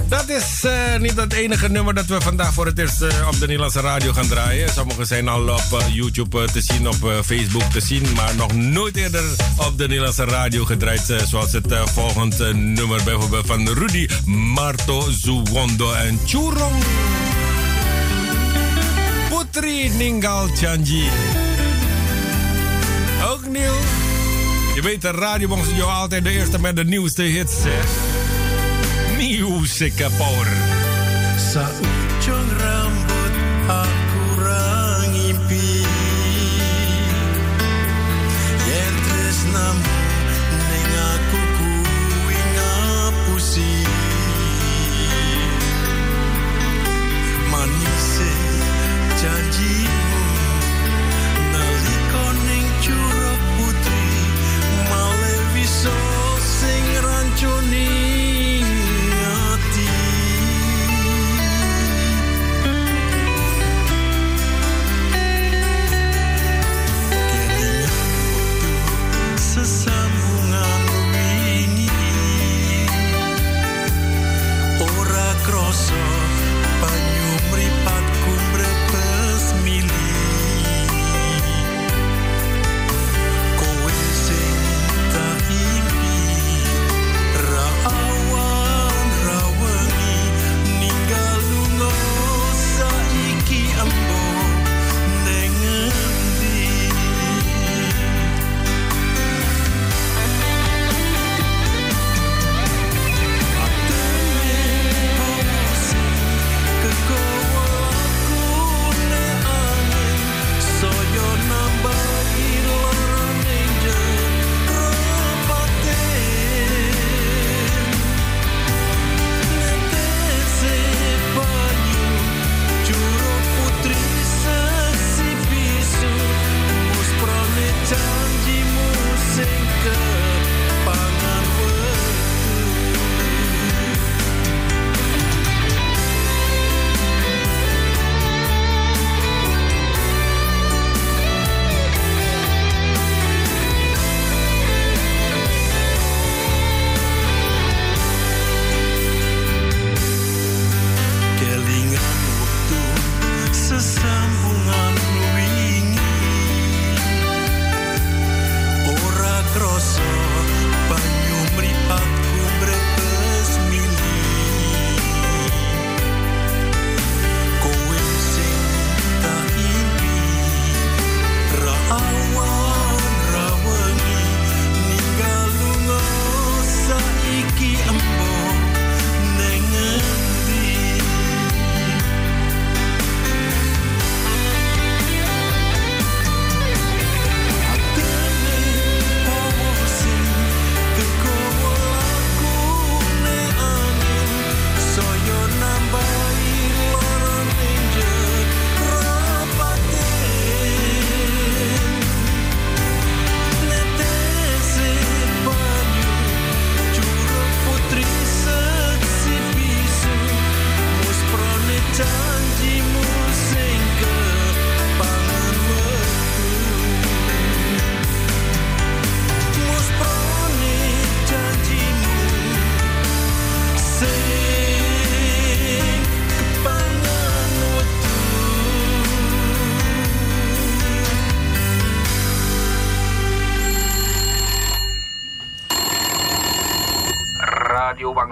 Dat 0.09 0.29
is 0.29 0.63
eh, 0.63 0.99
niet 0.99 1.15
het 1.15 1.33
enige 1.33 1.69
nummer 1.69 1.93
dat 1.93 2.05
we 2.05 2.21
vandaag 2.21 2.53
voor 2.53 2.65
het 2.65 2.79
eerst 2.79 3.01
eh, 3.01 3.27
op 3.27 3.33
de 3.33 3.45
Nederlandse 3.45 3.79
radio 3.79 4.13
gaan 4.13 4.27
draaien. 4.27 4.69
Sommige 4.69 5.05
zijn 5.05 5.27
al 5.27 5.49
op 5.49 5.79
eh, 5.79 5.95
YouTube 5.95 6.51
te 6.51 6.61
zien, 6.61 6.87
op 6.87 6.95
Facebook 7.25 7.63
te 7.63 7.79
zien, 7.79 8.05
maar 8.15 8.35
nog 8.35 8.53
nooit 8.53 8.95
eerder 8.95 9.23
op 9.57 9.77
de 9.77 9.87
Nederlandse 9.87 10.23
radio 10.23 10.65
gedraaid. 10.65 11.13
zoals 11.27 11.51
het 11.51 11.73
volgende 11.85 12.53
nummer 12.53 13.03
bijvoorbeeld 13.03 13.45
van 13.45 13.69
Rudy 13.69 14.07
Marto 14.25 15.09
Zuwondo 15.09 15.93
en 15.93 16.19
Churong. 16.25 16.83
Putri 19.29 19.89
Ningal 19.89 20.47
Chanji. 20.47 21.09
Ook 23.27 23.47
nieuw. 23.47 23.77
Je 24.75 24.81
weet, 24.81 25.01
de 25.01 25.11
radio 25.11 25.57
jou 25.75 25.91
altijd 25.91 26.23
de 26.23 26.29
eerste 26.29 26.59
met 26.59 26.75
de 26.75 26.85
nieuwste 26.85 27.21
hits? 27.21 27.53
Music 29.19 29.99
Power. 30.15 30.47
Sa 31.35 31.67
ujung 31.67 32.47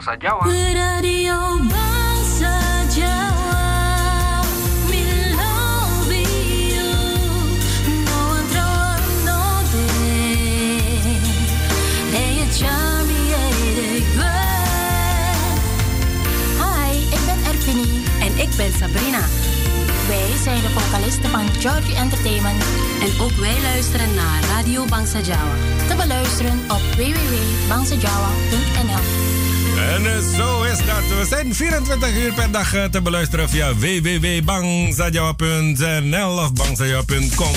Radio 0.08 0.16
Bangsa 0.16 0.16
Jawa. 0.16 0.87
Eh, 32.74 32.84
te 32.84 33.02
beluisteren 33.02 33.50
via 33.50 33.76
www.bangsajawa.nl 33.76 36.40
of 36.40 36.54
bangsajawa.com. 36.54 37.54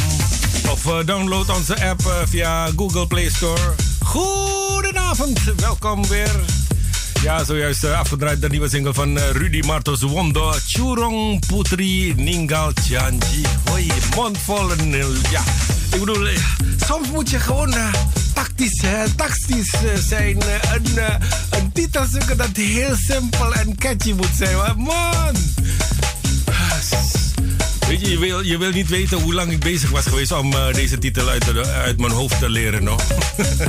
Of 0.70 0.86
eh, 0.86 0.98
download 1.04 1.48
onze 1.48 1.88
app 1.88 2.06
eh, 2.06 2.12
via 2.28 2.68
Google 2.76 3.06
Play 3.06 3.28
Store. 3.28 3.74
Goedenavond, 4.04 5.40
welkom 5.56 6.08
weer. 6.08 6.40
Ja, 7.22 7.44
zojuist 7.44 7.84
afgedraaid 7.84 8.40
de 8.40 8.48
nieuwe 8.48 8.68
single 8.68 8.94
van 8.94 9.18
Rudy 9.18 9.60
Martos 9.66 10.02
Wondo. 10.02 10.52
Churong 10.66 11.46
Putri 11.46 12.14
Ningal 12.16 12.72
Chanji. 12.74 13.42
Hoi, 13.64 13.92
mondvol. 14.16 14.68
Ja, 15.30 15.42
ik 15.92 15.98
bedoel, 15.98 16.26
soms 16.86 17.10
moet 17.10 17.30
je 17.30 17.38
gewoon 17.38 17.74
tactisch, 18.34 18.82
tactisch 19.16 19.74
zijn. 20.08 20.36
een 20.72 20.84
titel 21.80 22.06
zoeken 22.10 22.36
dat 22.36 22.56
heel 22.56 22.96
simpel 23.08 23.54
en 23.54 23.76
catchy 23.78 24.12
moet 24.12 24.30
zijn. 24.36 24.56
Man! 24.76 25.34
Weet 27.88 28.00
je, 28.00 28.10
je 28.10 28.18
wil, 28.18 28.40
je 28.40 28.58
wil 28.58 28.70
niet 28.70 28.88
weten 28.88 29.20
hoe 29.20 29.34
lang 29.34 29.52
ik 29.52 29.58
bezig 29.58 29.90
was 29.90 30.06
geweest 30.06 30.32
om 30.32 30.52
eh, 30.52 30.72
deze 30.74 30.98
titel 30.98 31.28
uit, 31.28 31.66
uit 31.66 32.00
mijn 32.00 32.12
hoofd 32.12 32.38
te 32.38 32.48
leren. 32.50 32.84
No? 32.84 32.96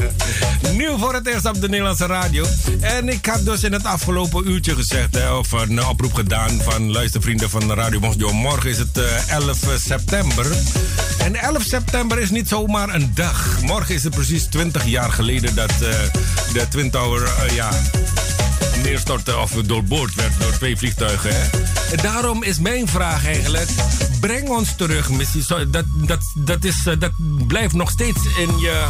Nieuw 0.78 0.98
voor 0.98 1.14
het 1.14 1.28
eerst 1.28 1.46
op 1.46 1.62
de 1.62 1.70
Nederlandse 1.70 2.06
radio. 2.06 2.46
En 2.80 3.10
ik 3.10 3.26
had 3.26 3.46
dus 3.46 3.64
in 3.64 3.74
het 3.74 3.86
afgelopen 3.86 4.50
uurtje 4.50 4.76
gezegd, 4.76 5.16
hè, 5.16 5.34
of 5.34 5.52
een 5.52 5.86
oproep 5.86 6.14
gedaan 6.14 6.62
van 6.62 6.92
luistervrienden 6.92 7.50
van 7.50 7.74
Radio 7.74 8.00
Mosjo. 8.00 8.34
Morgen 8.34 8.70
is 8.70 8.78
het 8.78 8.98
eh, 8.98 9.30
11 9.30 9.58
september. 9.78 10.46
En 11.24 11.36
11 11.36 11.64
september 11.64 12.20
is 12.20 12.30
niet 12.30 12.48
zomaar 12.48 12.94
een 12.94 13.12
dag. 13.14 13.62
Morgen 13.62 13.96
is 13.96 14.04
het 14.04 14.16
precies 14.16 14.46
20 14.46 14.86
jaar 14.86 15.12
geleden 15.12 15.56
dat 15.56 15.72
eh, 15.72 15.80
de 16.54 16.68
Twin 16.70 16.90
Tower, 16.92 17.24
eh, 17.24 17.56
ja, 17.56 17.70
neerstortte 18.84 19.38
of 19.38 19.52
doorboord 19.52 20.16
werd 20.16 20.40
door 20.40 20.52
twee 20.52 20.78
vliegtuigen. 20.78 21.50
Daarom 22.02 22.44
is 22.44 22.60
mijn 22.60 22.88
vraag 22.88 23.26
eigenlijk: 23.26 23.70
breng 24.20 24.50
ons 24.50 24.76
terug, 24.76 25.10
Missy. 25.10 25.42
Zo, 25.42 25.70
Dat, 25.70 25.86
dat, 25.94 26.20
dat, 26.36 26.64
is, 26.64 26.86
eh, 26.86 27.00
dat 27.00 27.12
blijft 27.48 27.74
nog 27.74 27.90
steeds 27.90 28.20
in 28.38 28.60
je 28.60 28.86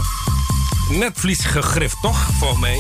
netvlies 0.89 1.45
gegrift, 1.45 1.97
toch? 2.01 2.29
Volgens 2.39 2.61
mij. 2.61 2.79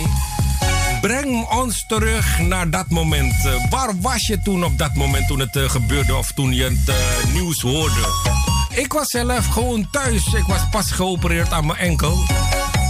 Breng 1.01 1.49
ons 1.49 1.85
terug 1.87 2.39
naar 2.39 2.69
dat 2.69 2.89
moment. 2.89 3.33
Waar 3.69 4.01
was 4.01 4.27
je 4.27 4.41
toen 4.41 4.63
op 4.63 4.77
dat 4.77 4.95
moment 4.95 5.27
toen 5.27 5.39
het 5.39 5.57
gebeurde 5.71 6.15
of 6.15 6.31
toen 6.31 6.53
je 6.53 6.63
het 6.63 7.33
nieuws 7.33 7.61
hoorde? 7.61 8.30
Ik 8.73 8.93
was 8.93 9.09
zelf 9.09 9.47
gewoon 9.47 9.87
thuis. 9.89 10.33
Ik 10.33 10.45
was 10.47 10.69
pas 10.71 10.91
geopereerd 10.91 11.51
aan 11.51 11.65
mijn 11.65 11.79
enkel. 11.79 12.17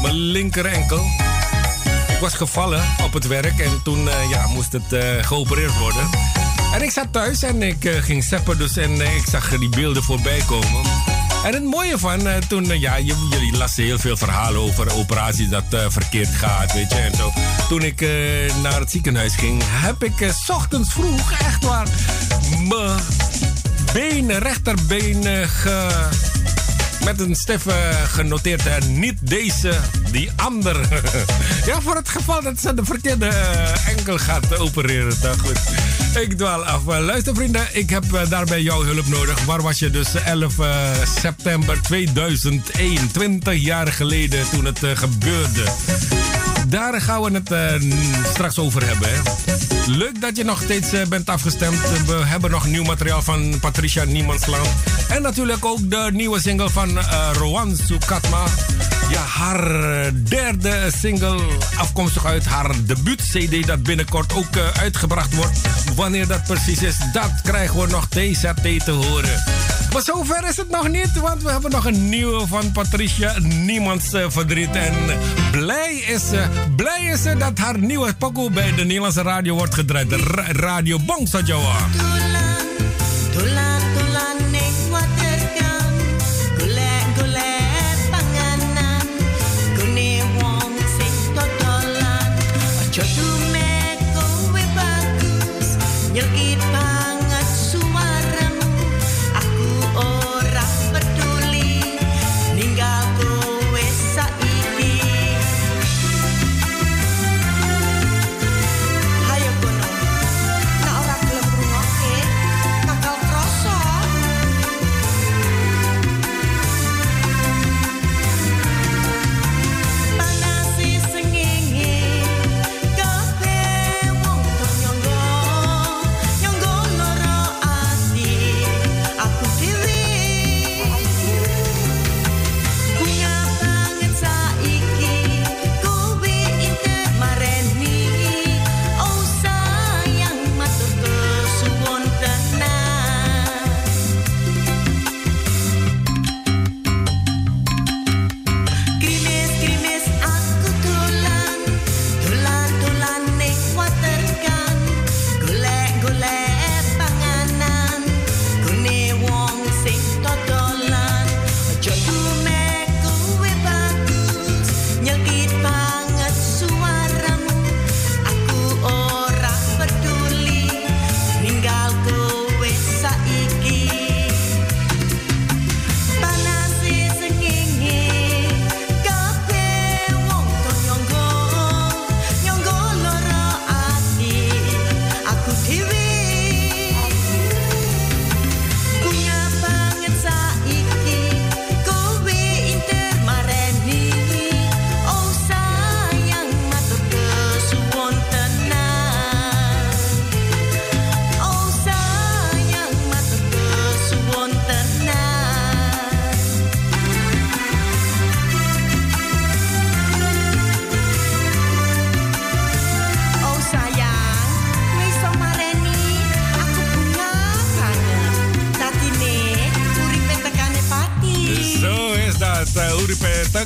Mijn 0.02 0.14
linker 0.14 0.66
enkel. 0.66 1.06
Ik 2.08 2.18
was 2.20 2.34
gevallen 2.34 2.84
op 3.04 3.14
het 3.14 3.28
werk 3.28 3.60
en 3.60 3.82
toen 3.84 4.10
eh, 4.10 4.30
ja, 4.30 4.48
moest 4.48 4.72
het 4.72 4.94
eh, 4.94 5.02
geopereerd 5.22 5.78
worden. 5.78 6.10
En 6.74 6.82
ik 6.82 6.92
zat 6.92 7.08
thuis 7.12 7.44
en 7.44 7.62
ik 7.62 7.86
eh, 7.86 8.04
ging 8.04 8.24
zeppen 8.24 8.58
dus 8.58 8.78
en 8.78 9.16
ik 9.16 9.24
zag 9.30 9.58
die 9.58 9.70
beelden 9.70 10.04
voorbij 10.04 10.42
komen. 10.46 10.82
En 11.44 11.54
het 11.54 11.64
mooie 11.64 11.98
van, 11.98 12.20
toen, 12.48 12.80
ja, 12.80 13.00
jullie 13.00 13.58
lasten 13.58 13.84
heel 13.84 14.00
veel 14.00 14.18
verhalen 14.18 14.62
over 14.62 14.94
operaties 14.94 15.50
dat 15.50 15.64
verkeerd 15.88 16.36
gaat, 16.36 16.74
weet 16.74 16.92
je, 16.92 16.98
en 16.98 17.16
zo. 17.16 17.32
Toen 17.70 17.82
ik 17.82 18.02
naar 18.62 18.80
het 18.80 18.92
ziekenhuis 18.92 19.36
ging, 19.36 19.62
heb 19.66 20.04
ik 20.04 20.32
's 20.44 20.50
ochtends 20.50 20.94
vroeg, 20.94 21.32
echt 21.32 21.64
waar, 21.64 21.88
mijn 22.68 23.00
been, 23.94 24.32
rechterbeen 24.40 25.26
met 27.04 27.20
een 27.20 27.36
stef 27.36 27.66
eh, 27.66 28.04
genoteerd. 28.04 28.66
eh, 28.66 28.82
niet 28.82 29.18
deze, 29.20 29.80
die 30.12 30.30
ander. 30.36 30.76
ja, 31.66 31.82
voor 31.82 31.96
het 31.96 32.10
geval 32.10 32.42
dat 32.42 32.60
ze 32.60 32.74
de 32.74 32.86
verkeerde 32.86 33.26
eh, 33.26 33.88
enkel 33.88 34.18
gaat 34.18 34.58
opereren. 34.58 35.16
Nou 35.24 35.38
goed, 35.38 35.60
ik 36.22 36.38
dwaal 36.38 36.66
af. 36.66 36.88
Eh, 36.88 37.00
luister 37.00 37.36
vrienden, 37.36 37.68
ik 37.72 37.90
heb 37.90 38.14
eh, 38.14 38.30
daarbij 38.30 38.62
jouw 38.62 38.84
hulp 38.84 39.08
nodig. 39.08 39.46
Waar 39.46 39.62
was 39.62 39.80
je 39.80 39.90
dus 39.90 40.14
11 40.14 40.60
eh, 40.60 40.92
september 41.22 41.82
2001, 41.82 43.12
20 43.12 43.56
jaar 43.56 43.88
geleden 43.88 44.50
toen 44.50 44.66
het 44.66 44.80
gebeurde. 44.94 45.64
Daar 46.72 47.02
gaan 47.02 47.22
we 47.22 47.32
het 47.32 47.52
eh, 47.52 47.92
straks 48.30 48.60
over 48.60 48.88
hebben. 48.88 49.10
Hè. 49.10 49.20
Leuk 49.86 50.22
dat 50.22 50.38
je 50.38 50.44
nog 50.44 50.62
steeds 50.62 50.92
eh, 50.94 51.08
bent 51.08 51.30
afgestemd. 51.30 52.06
We 52.06 52.14
hebben 52.14 52.52
nog 52.52 52.66
nieuw 52.66 52.84
materiaal 52.84 53.22
van 53.22 53.60
Patricia 53.60 54.04
Niemandsland. 54.04 54.68
En 55.10 55.22
natuurlijk 55.22 55.66
ook 55.66 55.90
de 55.90 56.10
nieuwe 56.14 56.40
single 56.42 56.70
van 56.70 56.98
eh 56.98 57.30
Rowan 57.34 57.76
Sukatma. 57.76 58.44
Ja, 59.10 59.22
haar 59.22 60.12
derde 60.24 60.92
single 60.98 61.40
afkomstig 61.78 62.26
uit 62.26 62.46
haar 62.46 62.72
debuut-CD 62.86 63.68
dat 63.68 63.84
binnenkort 63.84 64.34
ook 64.34 64.58
uitgebracht 64.80 65.36
wordt. 65.36 65.60
Wanneer 65.96 66.28
dat 66.28 66.44
precies 66.44 66.82
is, 66.82 66.96
dat 67.14 67.32
krijgen 67.44 67.80
we 67.80 67.88
nog 67.88 68.08
TZT 68.08 68.86
te 68.86 68.92
horen. 68.92 69.44
Maar 69.94 70.02
zover 70.02 70.48
is 70.50 70.58
het 70.58 70.70
nog 70.70 70.88
niet, 70.88 71.20
want 71.20 71.44
we 71.44 71.52
hebben 71.52 71.72
nog 71.72 71.86
een 71.86 72.10
nieuwe 72.10 72.48
van 72.48 72.72
Patricia 72.72 73.34
Niemands 73.40 74.10
verdriet. 74.28 74.76
En 74.76 74.94
blij 75.52 75.94
is 75.94 76.28
ze, 76.30 76.48
blij 76.76 77.04
is 77.14 77.22
ze 77.22 77.38
dat 77.38 77.58
haar 77.58 77.80
nieuwe 77.80 78.14
pokoe 78.18 78.52
bij 78.52 78.76
de 78.76 78.84
Nederlandse 78.84 79.22
radio 79.22 79.56
wordt 79.56 79.74
gedraaid. 79.74 80.10
De 80.10 80.18
ra- 80.18 80.52
Radio 80.52 80.98
Bangsa 81.06 81.40
Jawa. 81.46 81.76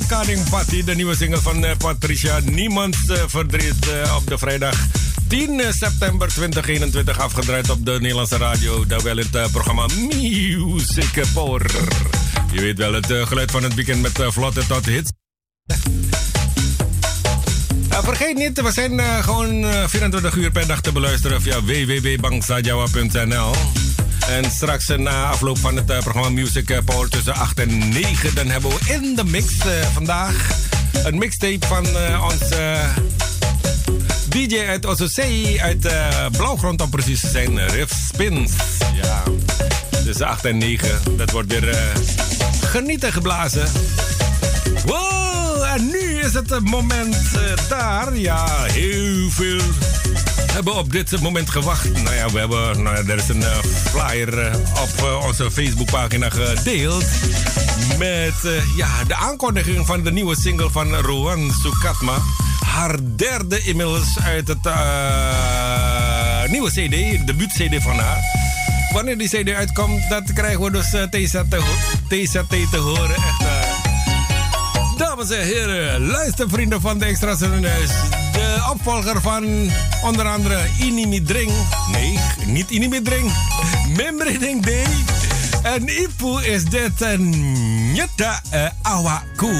Takaning 0.08 0.48
Patti, 0.48 0.84
de 0.84 0.94
nieuwe 0.94 1.16
single 1.16 1.40
van 1.40 1.64
eh, 1.64 1.76
Patricia. 1.76 2.38
Niemands 2.44 3.06
eh, 3.06 3.22
verdriet 3.26 3.88
eh, 3.88 4.16
op 4.16 4.26
de 4.26 4.38
vrijdag 4.38 4.86
10 5.28 5.62
september 5.70 6.28
2021 6.28 7.18
afgedraaid 7.18 7.70
op 7.70 7.84
de 7.84 7.92
Nederlandse 8.00 8.36
radio. 8.36 8.86
Daar 8.86 9.02
wel 9.02 9.16
het 9.16 9.50
programma 9.52 9.86
Music 10.08 11.24
Power. 11.34 11.70
Je 12.52 12.60
weet 12.60 12.78
wel, 12.78 12.92
het 12.92 13.06
geluid 13.06 13.50
van 13.50 13.62
het 13.62 13.74
weekend 13.74 14.02
met 14.02 14.18
vlotte 14.32 14.66
tot 14.66 14.86
hits. 14.86 15.10
Eh, 17.96 18.04
vergeet 18.04 18.36
niet, 18.36 18.60
we 18.60 18.72
zijn 18.72 19.00
gewoon 19.22 19.64
eh, 19.64 19.88
24 19.88 20.34
uur 20.34 20.50
per 20.50 20.66
dag 20.66 20.80
te 20.80 20.92
beluisteren 20.92 21.42
via 21.42 21.62
www.bangsajawa.nl. 21.62 23.54
En 24.28 24.50
straks 24.50 24.88
eh, 24.88 24.98
na 24.98 25.24
afloop 25.24 25.58
van 25.58 25.76
het 25.76 25.90
eh, 25.90 25.98
programma 25.98 26.28
Music 26.28 26.70
eh, 26.70 26.78
Power 26.84 27.08
tussen 27.08 27.34
8 27.34 27.60
en 27.60 27.88
9... 27.88 28.34
dan 28.34 28.46
hebben 28.46 28.70
we 28.70 28.92
in 28.92 29.14
de 29.14 29.24
mix 29.24 29.52
vandaag 29.92 30.50
een 31.04 31.18
mixtape 31.18 31.66
van 31.66 31.86
onze 32.30 32.78
DJ 34.28 34.58
uit 34.58 34.86
Ossosee... 34.86 35.62
uit 35.62 35.88
Blauwgrond 36.36 36.82
om 36.82 36.90
precies 36.90 37.20
te 37.20 37.28
zijn, 37.28 37.68
Riff 37.68 37.92
Spins. 38.08 38.52
Ja, 39.02 39.22
tussen 40.04 40.26
8 40.26 40.44
en 40.44 40.58
9. 40.58 40.88
Dat 41.16 41.30
wordt 41.30 41.52
weer 41.52 41.76
genieten 42.64 43.12
geblazen. 43.12 43.68
Wow, 44.84 45.62
en 45.62 45.86
nu 45.86 46.20
is 46.20 46.34
het 46.34 46.60
moment 46.64 47.16
daar. 47.68 48.16
Ja, 48.16 48.62
heel 48.62 49.30
veel 49.30 49.60
hebben 50.56 50.76
op 50.76 50.92
dit 50.92 51.20
moment 51.20 51.50
gewacht. 51.50 52.02
Nou 52.02 52.14
ja, 52.14 52.30
we 52.30 52.38
hebben, 52.38 52.82
nou 52.82 52.96
ja, 52.96 53.12
er 53.12 53.18
is 53.18 53.28
een 53.28 53.42
eh, 53.42 53.58
flyer 53.62 54.38
eh, 54.38 54.54
op 54.82 55.06
eh, 55.06 55.26
onze 55.26 55.50
Facebookpagina 55.50 56.30
gedeeld. 56.30 57.04
Met 57.98 58.34
ja, 58.76 59.04
de 59.06 59.14
aankondiging 59.14 59.86
van 59.86 60.02
de 60.02 60.12
nieuwe 60.12 60.36
single 60.40 60.70
van 60.70 60.94
Rowan 60.94 61.52
Sukatma. 61.62 62.18
Haar 62.64 62.96
derde 63.16 63.60
inmiddels 63.62 64.18
uit 64.22 64.48
het 64.48 64.64
nieuwe 66.50 66.70
CD, 66.70 67.26
debuut-CD 67.26 67.82
van 67.82 67.98
haar. 67.98 68.20
Wanneer 68.92 69.18
die 69.18 69.28
CD 69.28 69.50
uitkomt, 69.50 70.08
dat 70.08 70.32
krijgen 70.32 70.60
we 70.60 70.70
dus 70.70 70.92
uh, 70.92 71.02
TZT, 71.02 71.56
TZT 72.08 72.70
te 72.70 72.76
horen. 72.76 73.14
Echt, 73.14 73.44
Dames 74.96 75.30
en 75.30 75.44
heren, 75.44 76.06
luistervrienden 76.06 76.80
van 76.80 76.98
de 76.98 77.04
Extra 77.04 77.34
Zonnehuis. 77.34 77.90
De 78.56 78.70
opvolger 78.70 79.20
van 79.20 79.70
onder 80.04 80.28
andere 80.28 80.58
Inimidring. 80.78 81.52
Nee, 81.92 82.18
niet 82.46 82.70
Inimidring. 82.70 83.32
Memreding 83.96 84.64
Day. 84.64 84.86
En 85.62 85.88
Ipu 85.88 86.44
is 86.44 86.64
dit 86.64 87.00
een 87.00 87.30
Nyata 87.92 88.40
uh, 88.54 88.68
Awaku. 88.82 89.52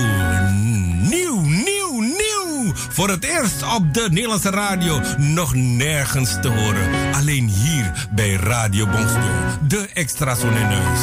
Nieuw, 1.09 1.41
nieuw, 1.41 2.01
nieuw. 2.01 2.73
Voor 2.75 3.09
het 3.09 3.25
eerst 3.25 3.75
op 3.75 3.95
de 3.95 4.07
Nederlandse 4.11 4.51
radio. 4.51 5.01
Nog 5.17 5.55
nergens 5.55 6.37
te 6.41 6.49
horen. 6.49 7.15
Alleen 7.15 7.49
hier 7.49 8.09
bij 8.15 8.33
Radio 8.33 8.87
Bongsto. 8.87 9.21
De 9.69 9.89
Extra 9.95 10.35
Zonnehuis. 10.35 11.01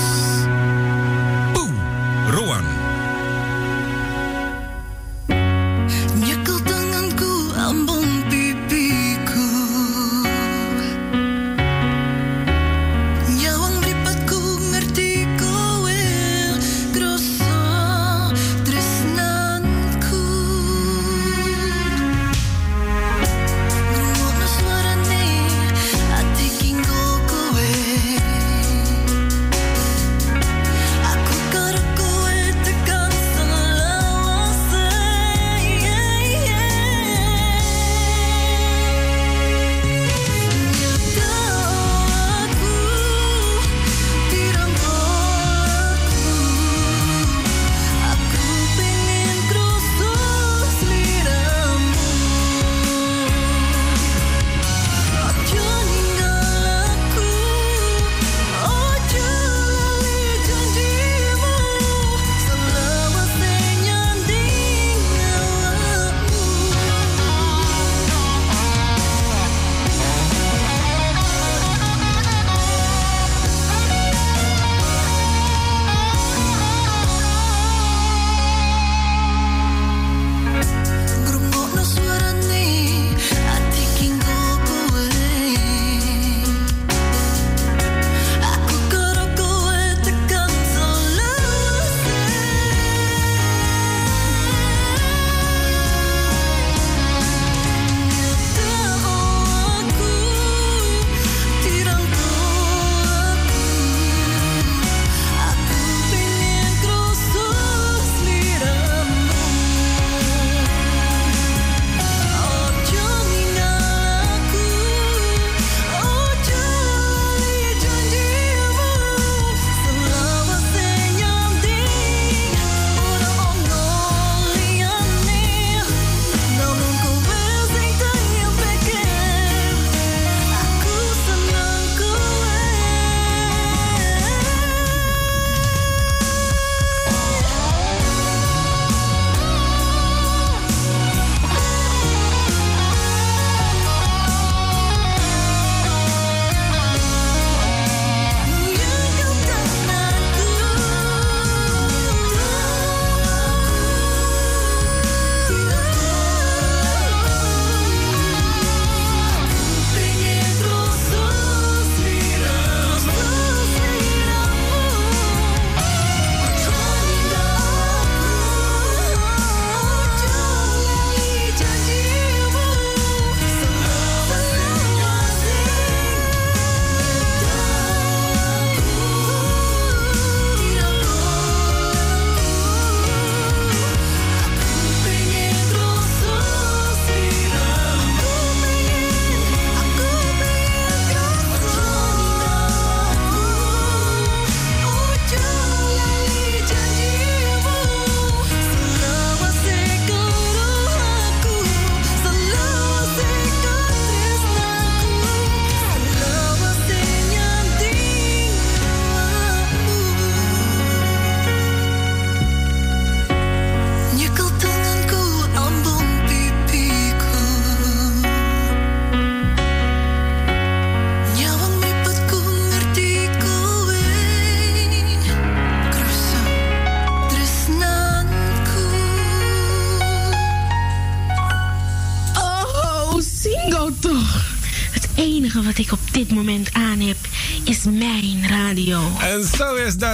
Poeh, 1.53 1.69
Roan. 2.29 2.72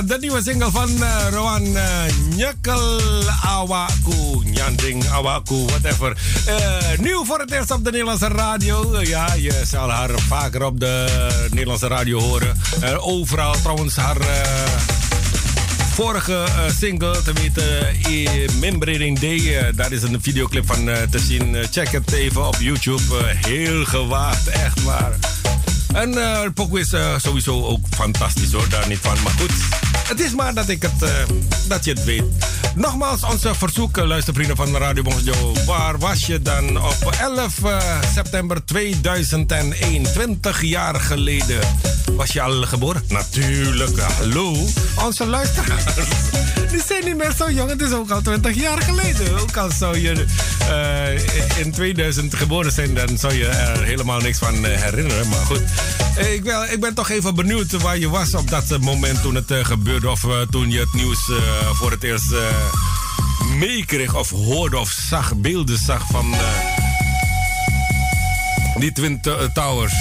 De 0.09 0.17
nieuwe 0.19 0.41
single 0.43 0.71
van 0.71 1.03
eh, 1.03 1.27
Rowan 1.31 1.65
uh, 1.65 2.49
Awaku, 3.41 4.43
Nyanding 4.43 5.07
Awaku, 5.07 5.65
whatever. 5.65 6.17
Eh, 6.45 6.99
nieuw 6.99 7.25
voor 7.25 7.39
het 7.39 7.51
eerst 7.51 7.71
op 7.71 7.83
de 7.83 7.91
Nederlandse 7.91 8.27
radio. 8.27 9.01
ja, 9.01 9.33
je 9.33 9.61
zal 9.65 9.89
haar 9.89 10.09
vaker 10.27 10.65
op 10.65 10.79
de 10.79 11.05
Nederlandse 11.49 11.87
radio 11.87 12.19
horen. 12.19 12.57
Overal 12.99 13.55
trouwens 13.61 13.95
haar 13.95 14.17
vorige 15.93 16.43
single, 16.79 17.21
te 17.23 17.33
weten 17.33 17.87
eh, 17.87 18.49
Membering 18.59 19.19
Day. 19.19 19.71
daar 19.73 19.91
is 19.91 20.03
een 20.03 20.21
videoclip 20.21 20.65
van 20.65 20.89
te 21.09 21.19
zien. 21.19 21.55
Check 21.71 21.91
het 21.91 22.11
even 22.11 22.47
op 22.47 22.57
YouTube. 22.59 23.15
Heel 23.25 23.85
gewaagd, 23.85 24.47
echt 24.47 24.83
waar. 24.83 25.11
En 25.93 26.17
Poco 26.53 26.75
is 26.75 26.93
sowieso 27.17 27.65
ook 27.65 27.85
fantastisch 27.89 28.51
hoor, 28.51 28.69
daar 28.69 28.87
niet 28.87 28.99
van. 29.01 29.17
Maar 29.23 29.33
goed, 29.33 29.78
het 30.09 30.19
is 30.19 30.33
maar 30.33 30.53
dat, 30.53 30.69
ik 30.69 30.81
het, 30.81 31.01
eh, 31.01 31.09
dat 31.67 31.85
je 31.85 31.91
het 31.91 32.03
weet. 32.03 32.23
Nogmaals, 32.75 33.23
onze 33.23 33.55
verzoek, 33.55 33.97
eh, 33.97 34.05
luistervrienden 34.05 34.55
van 34.55 34.77
Radio 34.77 35.03
Bonjo. 35.03 35.53
Waar 35.65 35.97
was 35.97 36.25
je 36.25 36.41
dan 36.41 36.83
op 36.83 37.15
11 37.19 37.63
eh, 37.63 38.01
september 38.13 38.65
2001? 38.65 40.03
20 40.03 40.63
jaar 40.63 40.95
geleden. 40.95 41.59
Was 42.15 42.31
je 42.31 42.41
al 42.41 42.61
geboren? 42.61 43.03
Natuurlijk, 43.07 43.99
hallo. 43.99 44.55
Onze 44.95 45.25
luisteraars. 45.25 45.83
Die 46.71 46.81
zijn 46.87 47.05
niet 47.05 47.17
meer 47.17 47.31
zo 47.37 47.51
jong. 47.51 47.69
Het 47.69 47.81
is 47.81 47.91
ook 47.91 48.09
al 48.11 48.21
20 48.21 48.55
jaar 48.55 48.81
geleden. 48.81 49.39
Ook 49.39 49.57
al 49.57 49.71
zou 49.71 49.97
je 49.99 50.25
eh, 50.69 51.65
in 51.65 51.71
2000 51.71 52.35
geboren 52.35 52.71
zijn, 52.71 52.93
dan 52.93 53.17
zou 53.17 53.33
je 53.33 53.45
er 53.45 53.83
helemaal 53.83 54.19
niks 54.19 54.37
van 54.37 54.65
eh, 54.65 54.81
herinneren. 54.81 55.29
Maar 55.29 55.45
goed, 55.45 55.61
Eh, 56.15 56.33
ik, 56.33 56.43
wel, 56.43 56.65
ik 56.65 56.79
ben 56.79 56.93
toch 56.93 57.09
even 57.09 57.35
benieuwd 57.35 57.71
waar 57.71 57.97
je 57.97 58.09
was 58.09 58.33
op 58.33 58.49
dat 58.49 58.77
moment 58.79 59.21
toen 59.21 59.35
het 59.35 59.53
gebeurde. 59.61 60.09
Of 60.09 60.25
toen 60.49 60.71
je 60.71 60.79
het 60.79 60.93
nieuws 60.93 61.31
voor 61.71 61.91
het 61.91 62.03
eerst 62.03 62.33
meekreeg 63.57 64.15
of 64.15 64.29
hoorde 64.29 64.77
of 64.77 64.89
zag, 65.09 65.35
beelden 65.35 65.77
zag 65.77 66.05
van 66.11 66.35
die 68.79 68.91
Twin 68.91 69.21
Towers. 69.53 69.93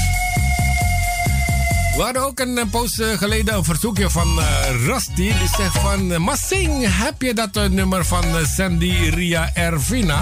We 1.98 2.04
hadden 2.04 2.22
ook 2.22 2.38
een 2.38 2.58
eh, 2.58 2.64
poos 2.70 2.98
eh, 2.98 3.18
geleden 3.18 3.54
een 3.54 3.64
verzoekje 3.64 4.10
van 4.10 4.40
eh, 4.40 4.46
Rusty. 4.84 5.14
Die 5.14 5.48
zegt 5.56 5.78
van... 5.78 6.22
Massing, 6.22 6.86
heb 6.86 7.22
je 7.22 7.34
dat 7.34 7.70
nummer 7.70 8.04
van 8.04 8.24
Sandy 8.56 8.90
Ria 8.90 9.50
Ervina? 9.54 10.20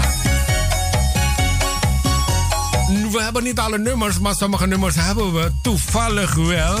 We 3.11 3.19
hebben 3.21 3.43
niet 3.43 3.59
alle 3.59 3.77
nummers, 3.77 4.19
maar 4.19 4.35
sommige 4.35 4.67
nummers 4.67 4.95
hebben 4.95 5.33
we 5.33 5.51
toevallig 5.61 6.35
wel. 6.35 6.77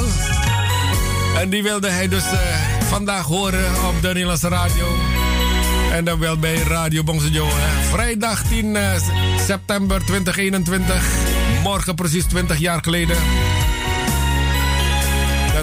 En 1.37 1.49
die 1.49 1.63
wilde 1.63 1.89
hij 1.89 2.07
dus 2.07 2.23
vandaag 2.89 3.25
horen 3.25 3.87
op 3.87 4.01
de 4.01 4.07
Nederlandse 4.07 4.47
radio. 4.47 4.95
En 5.91 6.05
dan 6.05 6.19
wel 6.19 6.37
bij 6.37 6.55
Radio 6.55 7.03
Bongsejo. 7.03 7.47
Vrijdag 7.91 8.43
10 8.43 8.75
eh, 8.75 8.83
september 9.45 10.05
2021. 10.05 11.05
Morgen 11.63 11.95
precies 11.95 12.25
20 12.25 12.57
jaar 12.57 12.83
geleden 12.83 13.17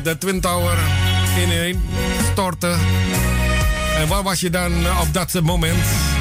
de 0.02 0.18
Twin 0.18 0.40
Tower 0.40 0.78
ineen 1.42 1.82
stortte. 2.32 2.74
En 3.98 4.08
waar 4.08 4.22
was 4.22 4.40
je 4.40 4.50
dan 4.50 4.72
op 5.00 5.12
dat 5.12 5.40
moment? 5.42 6.13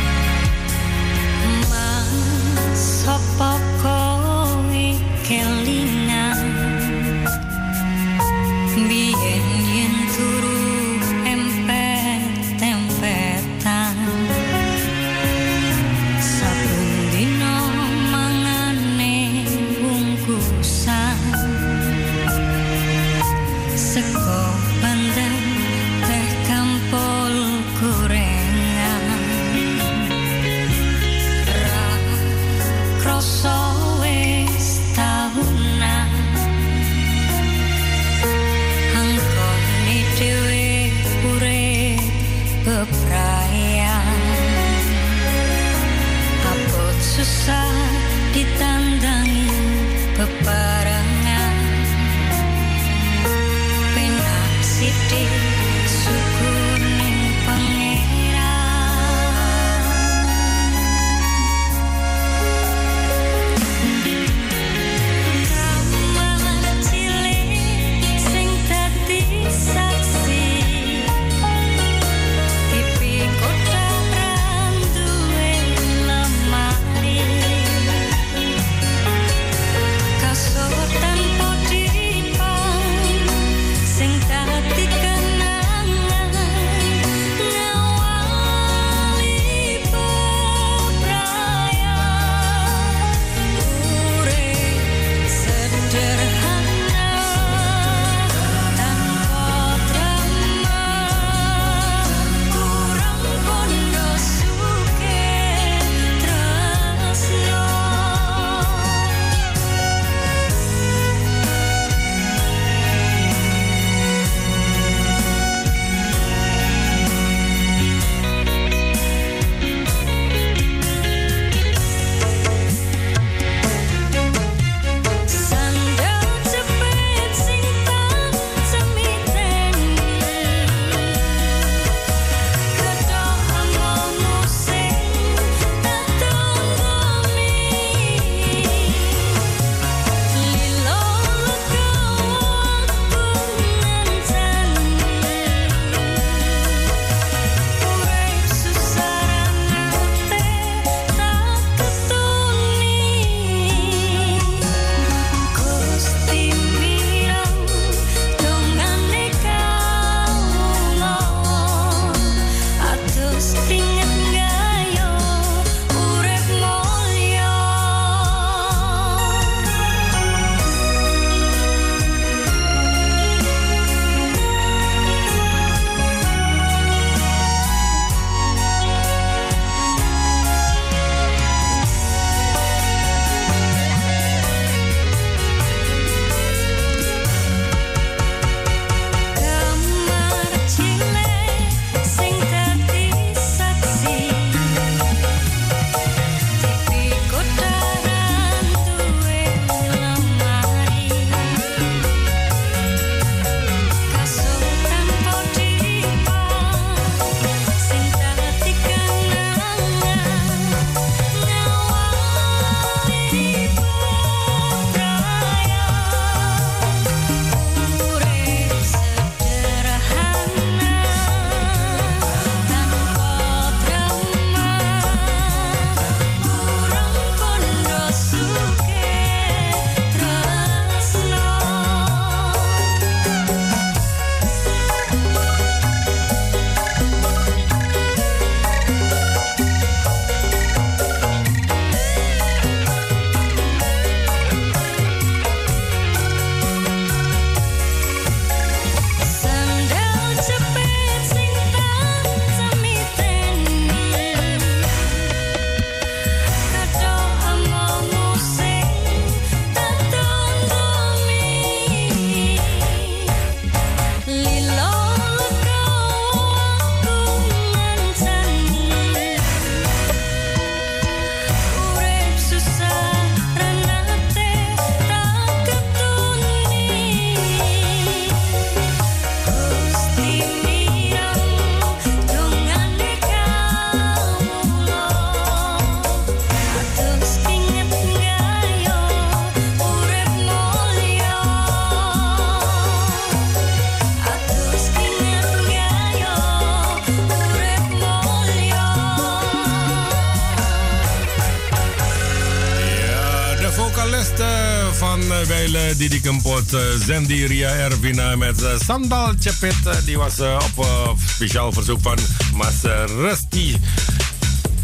Kempot, 306.24 306.74
uh, 306.74 306.80
Zendi 307.06 307.46
Ria 307.46 307.70
Ervina 307.70 308.36
met 308.36 308.62
uh, 308.62 308.70
Sandal 308.86 309.34
Chepit. 309.40 309.76
die 310.06 310.18
was 310.18 310.40
op 310.78 311.18
speciaal 311.28 311.72
verzoek 311.72 312.00
van 312.02 312.18
Mas 312.54 312.82
Rusty. 313.06 313.76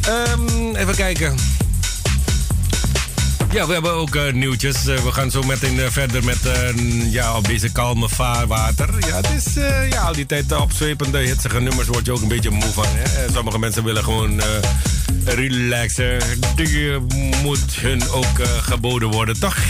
Um, 0.07 0.75
even 0.75 0.95
kijken. 0.95 1.35
Ja, 3.51 3.67
we 3.67 3.73
hebben 3.73 3.93
ook 3.93 4.31
nieuwtjes. 4.33 4.83
We 4.83 5.11
gaan 5.11 5.31
zo 5.31 5.41
meteen 5.41 5.91
verder 5.91 6.23
met 6.23 6.37
ja, 7.09 7.37
op 7.37 7.47
deze 7.47 7.71
kalme 7.71 8.09
vaarwater. 8.09 8.89
Ja, 9.07 9.15
het 9.15 9.45
is 9.45 9.53
ja, 9.89 10.01
al 10.01 10.13
die 10.13 10.25
tijd 10.25 10.51
opzwepende, 10.51 11.17
hitsige 11.17 11.61
nummers 11.61 11.87
word 11.87 12.05
je 12.05 12.11
ook 12.11 12.21
een 12.21 12.27
beetje 12.27 12.49
moe 12.49 12.71
van. 12.71 12.85
Hè? 12.87 13.31
Sommige 13.33 13.59
mensen 13.59 13.83
willen 13.83 14.03
gewoon 14.03 14.41
relaxen. 15.25 16.19
Die 16.55 16.97
moet 17.43 17.75
hun 17.75 18.09
ook 18.09 18.47
geboden 18.61 19.09
worden, 19.09 19.39
toch? 19.39 19.55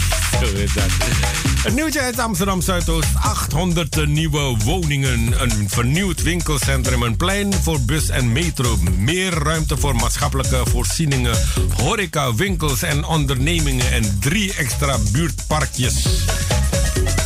Dat. 0.74 1.29
Het 1.62 1.74
nieuwtje 1.74 2.00
uit 2.00 2.18
Amsterdam 2.18 2.60
Zuidoost: 2.60 3.08
800 3.22 4.06
nieuwe 4.06 4.56
woningen, 4.64 5.42
een 5.42 5.68
vernieuwd 5.68 6.22
winkelcentrum, 6.22 7.02
een 7.02 7.16
plein 7.16 7.54
voor 7.54 7.80
bus 7.80 8.08
en 8.08 8.32
metro, 8.32 8.76
meer 8.96 9.32
ruimte 9.32 9.76
voor 9.76 9.96
maatschappelijke 9.96 10.62
voorzieningen, 10.64 11.36
horeca, 11.76 12.34
winkels 12.34 12.82
en 12.82 13.04
ondernemingen 13.04 13.92
en 13.92 14.18
drie 14.20 14.54
extra 14.54 14.96
buurtparkjes. 15.12 16.04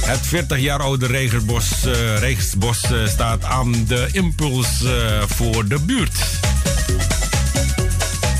Het 0.05 0.20
40 0.27 0.59
jaar 0.59 0.81
oude 0.81 1.06
Regersbos, 1.06 2.90
uh, 2.90 3.06
staat 3.06 3.44
aan 3.44 3.85
de 3.86 4.09
impuls 4.12 4.82
uh, 4.82 5.23
voor 5.27 5.69
de 5.69 5.78
buurt. 5.81 6.19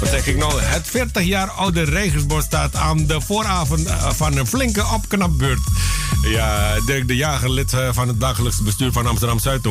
Wat 0.01 0.09
zeg 0.09 0.27
ik 0.27 0.37
nou? 0.37 0.61
Het 0.63 0.87
40 0.87 1.23
jaar 1.23 1.51
oude 1.51 1.83
Regersbos 1.83 2.45
staat 2.45 2.77
aan 2.77 3.07
de 3.07 3.21
vooravond 3.21 3.91
van 4.01 4.37
een 4.37 4.47
flinke 4.47 4.87
opknapbeurt. 4.95 5.61
Ja, 6.25 6.81
Dirk 6.87 7.09
de 7.09 7.17
Jager, 7.17 7.51
lid 7.51 7.77
van 7.91 8.09
het 8.09 8.21
dagelijkse 8.21 8.63
bestuur 8.63 8.93
van 8.93 9.07
Amsterdam 9.07 9.39
Zuidoost 9.39 9.65